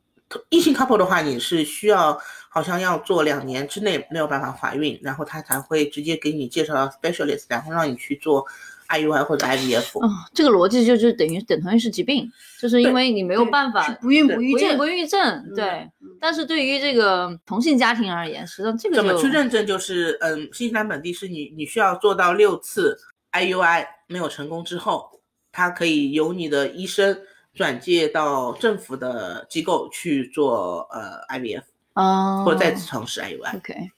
[0.49, 2.19] 异性 couple 的话，你是需要
[2.49, 8.47] 好像要做两年之内没有办法怀孕，然后他才会直接给你介绍到 specialist，然后让你去做
[8.89, 9.99] IUI 或者 IVF。
[10.05, 15.05] 哦，这个逻辑就是等于等同于是疾病，就是因为你没有办法不孕不育症不孕不。
[15.05, 15.67] 育症，嗯对。
[16.01, 19.67] 嗯但是对于这个同性家庭而言，实际上这个怎么去认证？
[19.67, 22.99] 就是嗯，新西兰本地是你你需要做到六次
[23.33, 25.09] IUI 没有成功之后，
[25.51, 27.19] 它可以由你的医生
[27.61, 33.55] 转介到政府的机构去做呃 IVF，哦，或者再次尝试 IUI。
[33.55, 33.91] OK，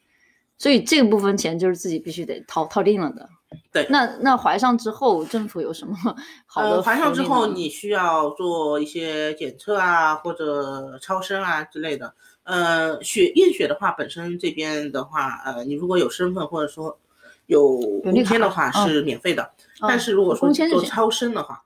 [0.59, 3.29] 所以这个部分钱就是自己必须得掏掏定了的。
[3.71, 5.97] 对那那怀上之后，政府有什么
[6.45, 12.13] 好的呃，怀上之后你需要做一些检测啊，或者超声啊之类的。
[12.43, 16.99] 呃，血验血的话，本身这边的话，呃，你如果有身份或者说
[17.47, 19.45] 有有绿工签的话是免费的，
[19.79, 21.63] 哦但是如果说做超声的话，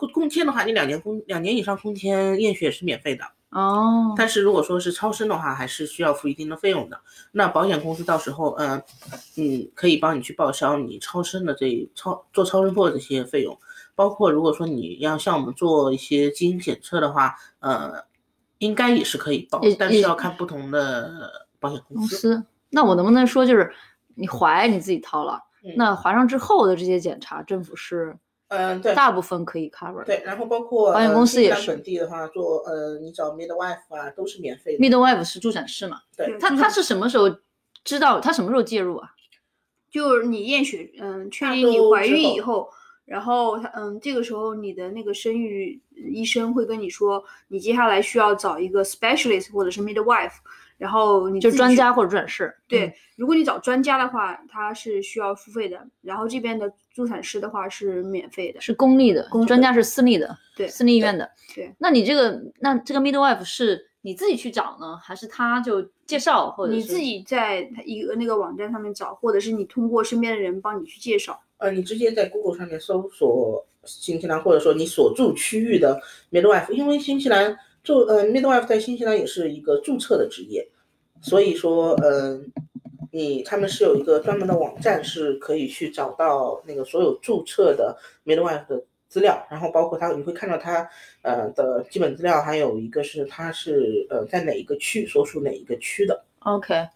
[0.00, 3.24] 工工签的话，你两年工两年以上工签验血是免费的。
[3.50, 7.00] 哦，但是如果说是超声的话，还是需要付一定的费用的。
[7.32, 8.80] 那保险公司到时候，呃，
[9.36, 13.58] 嗯，可以帮你去报销你超声的这超做超声波的这些费用，
[13.96, 17.92] 包括如果说你要像我们做一些基因检测的话，呃，
[18.58, 22.32] 应该也是可以报，但是要看不同的保险公司。
[22.32, 22.46] 公司。
[22.68, 23.72] 那我能不能说就是
[24.14, 28.16] 你怀你自己掏了，嗯那怀上之后的这些检查，政府是
[28.50, 30.04] 嗯，对，大部分可以 cover。
[30.04, 34.84] 对，然后包括保险呃公司也是本地的话，做呃，你找 midwife 啊，都是免费的。
[34.84, 36.00] midwife 是助产士嘛？
[36.16, 37.30] 对，他他是什么时候
[37.84, 38.18] 知道？
[38.18, 39.08] 他什么时候介入啊？
[39.90, 42.68] 就是你验血，嗯，确定你怀孕以后，
[43.04, 50.34] 然后他，嗯，这个时候你的那个生育医生会跟你说，你接下来需要找一个 specialist 或者是 midwife，
[50.76, 52.54] 然后你就专家或者助产士。
[52.68, 58.60] 对，嗯，如果你找专家的话，他是需要付费的，然后这边的助产师的话是免费的。
[58.60, 61.28] 是公立的，公专家是私立的，对私立医院的。
[61.54, 71.40] 对，那你这个那这个 midwife 是你自己去找呢，还是他就介绍，或者你自己在他一个那个网站上面找，或者是你通过身边的人帮你去介绍。
[71.58, 80.66] 呃，你直接在 Google 上面搜索新西兰，或者说你所住区域的 midwife，因为新西兰就呃 midwife 在新西兰也是一个注册的职业，
[81.20, 82.40] 所以说呃，
[83.10, 90.88] 你他们是有一个专门的网站，是可以去找到那个所有注册的 midwife 的资料，然后包括他你会看到他
[91.22, 96.24] 呃的基本资料，还有一个是他是呃在哪一个区所属哪一个区的。
[96.40, 96.88] OK，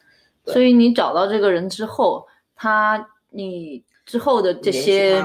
[0.45, 5.21] 所以你找到这个人之后，他你之后的这些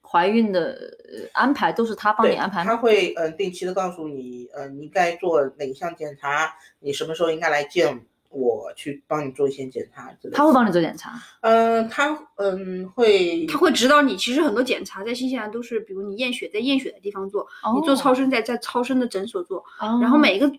[0.00, 0.72] 怀孕的
[1.12, 8.00] 呃安排都是他帮你，安排吗他会呃定期的告诉你，呃，你该做哪一项检查，你什么时候应该来见
[8.30, 10.36] 我去帮你做一些检查之类的。
[10.36, 11.20] 他会帮你做检查。
[11.40, 14.16] 嗯、他嗯会，他会指导你。
[14.16, 20.50] 其实很多检查在新西兰都是，比如你验血在验血的地方做，你做超声在在超声的诊所做，哦，然后每一个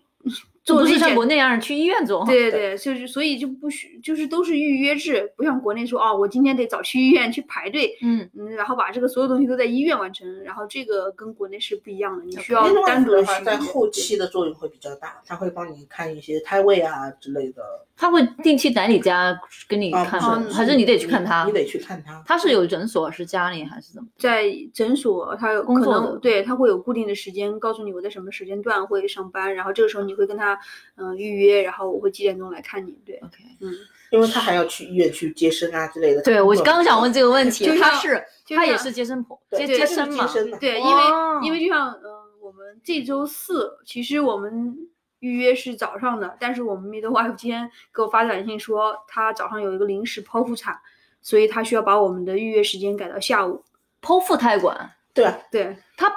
[0.64, 2.24] 就不是像国内一样去医院做。
[2.24, 13.12] 对对，就是所以就不需就是都是预约制，不像国内说哦，我今天得早去医院去排队，嗯，嗯，然后把这个所有东西都在医院完成，然后这个跟国内是不一样的，你需要单独
[13.44, 17.62] 在后期的作用会比较大，他会帮你看一些胎位啊之类的。
[17.94, 19.38] 他会定期来你家
[19.68, 20.20] 跟你啊，看？
[20.50, 21.44] 还是你得去看他？
[21.44, 22.20] 你得去看他。
[22.26, 24.08] 他是有诊所，是家里还是怎么？
[24.18, 30.51] 在诊所，他有可能对他会有固定的时间，告诉你我在什么时间段会上班，然后这个时候你会跟他
[30.96, 33.72] 嗯、预约，然后我会几点钟来看你，对，OK，嗯，
[34.10, 36.22] 因为他还要去医院去接生啊之类的。
[36.22, 40.28] 对我刚想问这个问题他是他也是接生婆，接对接生嘛？
[40.60, 44.76] 对，因哦为因为就像嗯、呃我们这周四其实我们
[45.20, 50.76] 预约是早上的，但是我们 midwife 今天给我发短信说他早上有一个临时剖腹产，
[51.22, 53.64] 所以他需要把我们的预约时间改到下午。
[54.02, 56.12] 剖腹胎管，对啊，对，他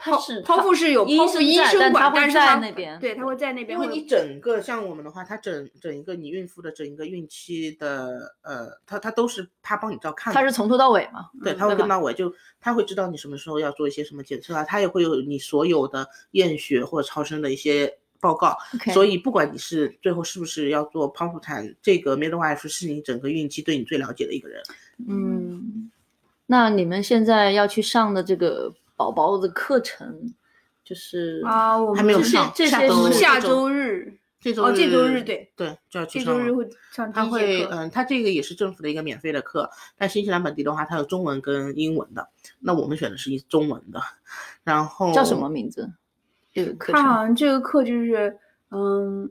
[0.00, 10.40] 他是剖腹是有医剖腹管，但他会但是他在那边对他会在那边因为你整个像我们的话，他整整一个你孕妇的整一个孕期的呃，他他都是他帮你照看的。
[10.40, 11.28] 他是从头到尾嘛？
[11.44, 18.56] 对，嗯他会跟到尾，就他会知道你什么时候要做一些什么检测啊，他也会有你所有的验血或者超声的一些报告。
[18.92, 24.62] 所以不管你是最后是不是要做剖腹产，这个 midwife 是你整个孕期对你最了解的一个人。
[25.08, 25.90] 嗯，
[26.46, 30.34] 那你们现在要去上的这个宝宝的课程，
[30.84, 37.24] 就是啊，我们还没有这些上这些下周是下周日这周哦这周日对对就要去上这周日会上第他。
[37.24, 42.28] 会嗯，他这个也是政府的一个免费的课，但新西兰本地的话，它有中文跟英文的，
[42.58, 44.00] 那我们选的是一中文的，
[44.64, 45.48] 然后叫什么？
[45.48, 45.90] 名字？
[46.52, 48.36] 这个课他好程像这个课就是
[48.70, 49.30] 嗯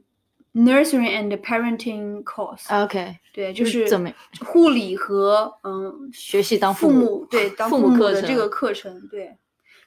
[0.54, 4.10] ，nursery and parenting course，、OK，对，就是怎么
[4.46, 7.26] 护理和嗯学习当父母？
[7.30, 9.36] 对当父母课程母的这个课程，对。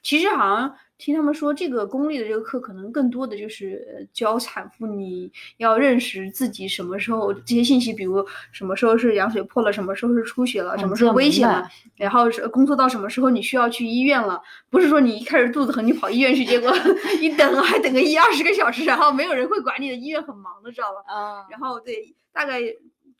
[0.03, 16.71] 其实好像听他们说，这个公立的这个课可能更多的就是呃教产妇你要认识自己什么时候这些信息，比如什么时候是羊水破了，什么时候是出血了，什么时候危险了，然后是工作到什么时候你需要去医院了，不是说你一开始肚子疼你跑医院去，结果
[17.19, 21.13] 一等还等个一二十个小时，然后没有人会管你的，医院很忙的，知道吧？
[21.13, 22.59] 啊然后对，大概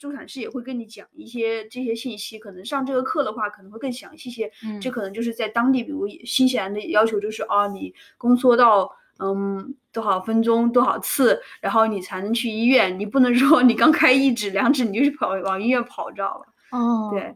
[0.04, 2.38] 助产士也会跟你讲一些这些信息。
[2.38, 4.52] 可能上这个课的话，可能会更详细些。
[4.62, 13.00] 嗯这可能就是在当地，比如新西兰的要求就是啊，你宫缩到嗯多少分钟多少次，然后你才能去医院。
[13.00, 16.78] 你不能说你刚开一指两指你就去跑往医院跑，知道吧？
[16.78, 17.34] 哦，对，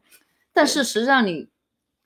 [0.51, 1.47] 但是实际上你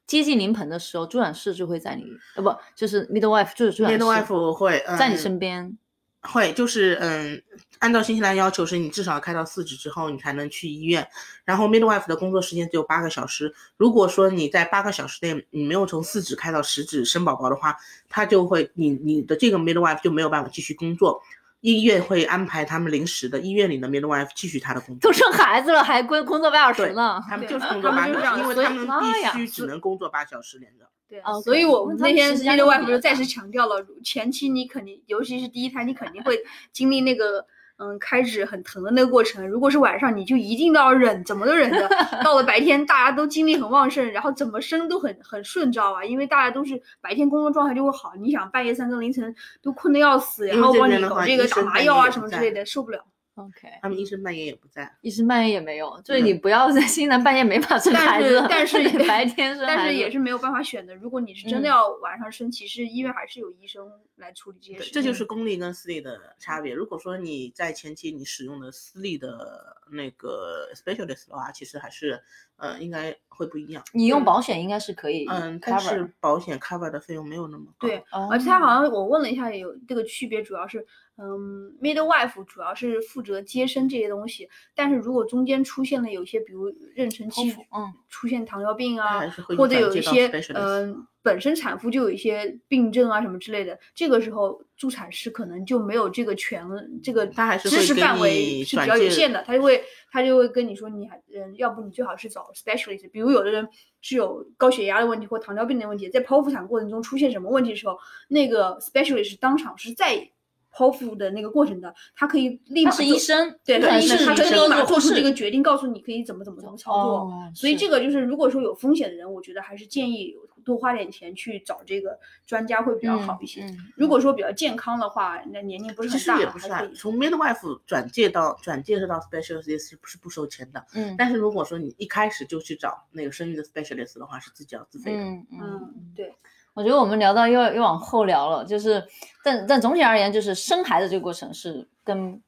[0.06, 2.06] 接近临盆的时候，助产士就会在你
[2.36, 5.76] 呃不就是 midwife 就是助产士 midwife 会、嗯、在你身边。
[6.22, 7.42] 会，就是嗯，
[7.80, 11.08] 按照新西兰要求是你至少开到四指之后，你才能去医院。
[11.44, 13.54] 然后 midwife 的工作时间只有八个小时。
[13.76, 17.76] 如果说你在八个小时内你没有从四指开到十指生宝宝的话，
[18.08, 21.22] 他就会你你的这个 midwife 就没有办法继续工作。
[21.62, 25.14] 医院会安排他们临时的医院里的 midwife 继续他的工作都。
[25.14, 27.22] 生孩子了，还工工作八小时呢？
[27.30, 28.88] 他们就是工作八小时，因为他们
[29.34, 30.86] 必须只能工作八小时连着。
[31.08, 36.40] 对啊，所以我们那天 midwife 就再次强调了，前期你肯定，尤其是第一胎，你肯定会
[36.72, 37.46] 经历那个
[37.82, 39.48] 嗯开指很疼的那个过程。
[39.48, 41.90] 如果是晚上，你就一定都要忍，怎么都忍着。
[42.24, 46.06] 到了白天，大家都精力很旺盛，然后怎么生都很很顺，知道吧？
[46.06, 48.14] 因为大家都是白天工作状态就会好。
[48.20, 53.04] 你想半夜三更凌晨都困得要死，然后帮你搞这个打麻药啊什么之类的，受不了。
[53.36, 58.78] OK，他们医生半夜也不在，医生半夜也没有，所以你不要在 新南半夜没法生孩子，但是
[59.08, 60.94] 白天生，但是也是没有办法选的。
[60.96, 63.90] 如果你是真的要晚上生，其实医院还是有医生
[64.22, 64.92] 来处理这些事。
[64.92, 66.74] 这就是公立跟私立的差别。
[66.74, 72.22] 如果说你在前期你使用的私立的那个 specialist 的话，其实还是
[72.56, 73.84] 呃应该会不一样。
[73.92, 77.88] 你用保险应该是可以，嗯，但是保险 cover 的费用没有那么高。
[77.88, 80.86] 对，而且他好像我问了一下，有这个区别，主要是。
[81.18, 96.66] 嗯，midwife 主要是负责接生这些东西，但是如果中间出现了有些，比如妊娠期，嗯，出现糖尿病啊，或者有一些，嗯，本身产妇就有一些病症啊什么之类的，这个时候助产师可能就没有这个权，
[97.04, 103.68] 这个知识范围是比较有限的，他就会他就会跟你说，你还嗯，要不你最好是找 specialist，比如有的人
[104.02, 107.98] 是有高血压的问题或糖尿病的问题，在剖腹产过程中出现什么问题的时候，
[108.28, 110.30] 那个 specialist 当场是在。
[110.74, 117.34] 剖腹的那个过程的，他可以立马是医生，对，他医生，他可以立马做出这个决定，告诉你可以怎么怎么怎么操作。
[117.54, 123.66] 所以这个就是，如果说有风险的人，我觉得还是建议多花点钱去找这个专家会比较好一些。
[123.96, 126.94] 如果说比较健康的话，那年龄不是很大，也不算。
[126.94, 130.86] 从 midwife 转介到转介到 specialist 是不是不收钱的？
[130.94, 131.16] 嗯。
[131.18, 135.24] 但是如果说你一开始就去找那个生育的 specialist 的话，是自己要自费的。
[135.24, 136.34] 嗯嗯，对。
[136.74, 139.04] 我觉得我们聊到又又往后聊了，就是，
[139.44, 142.42] 但但总体而言，就是生孩子这个过程是跟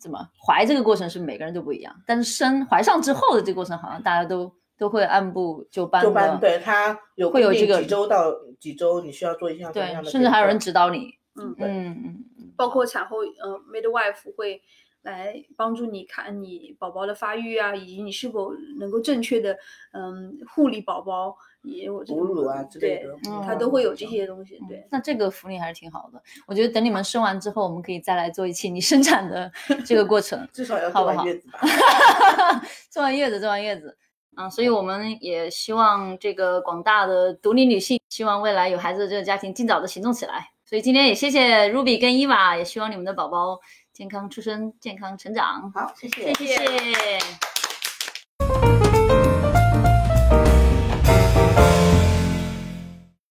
[0.00, 6.02] 怎么怀这个过程是每个人都不一样，但是生怀上之后的这个过程，好像大家都都会按部就班。
[6.02, 11.14] 就班，对他有会有这个几周到几周，你需要做一项对，甚至还有人指导你。
[11.34, 14.62] 嗯嗯嗯，包括产后呃，midwife 会。
[15.02, 19.56] 来帮助你看你宝宝的发育啊，以及你是否能够正确的
[19.92, 24.58] 嗯护理宝宝，也我哺乳啊之类的，它都会有这些东西。
[24.68, 26.22] 对，那这个福利还是挺好的。
[26.46, 29.50] 我觉得等你们生完之后，我们可以再来做一期你生产的
[29.84, 31.60] 这个过程，至少要做完月子吧。
[32.88, 33.96] 做完月子，做完月子。
[34.36, 40.48] 嗯，所以我们也希望这个广大的独立女性，希望未来有孩子的这个家庭尽早的行动起来。
[40.64, 43.60] 所以今天也谢谢 Ruby 跟伊娃，也希望你们的宝宝。
[44.02, 45.70] 健康出生，健康成长。
[45.70, 47.51] 好，谢谢，谢谢。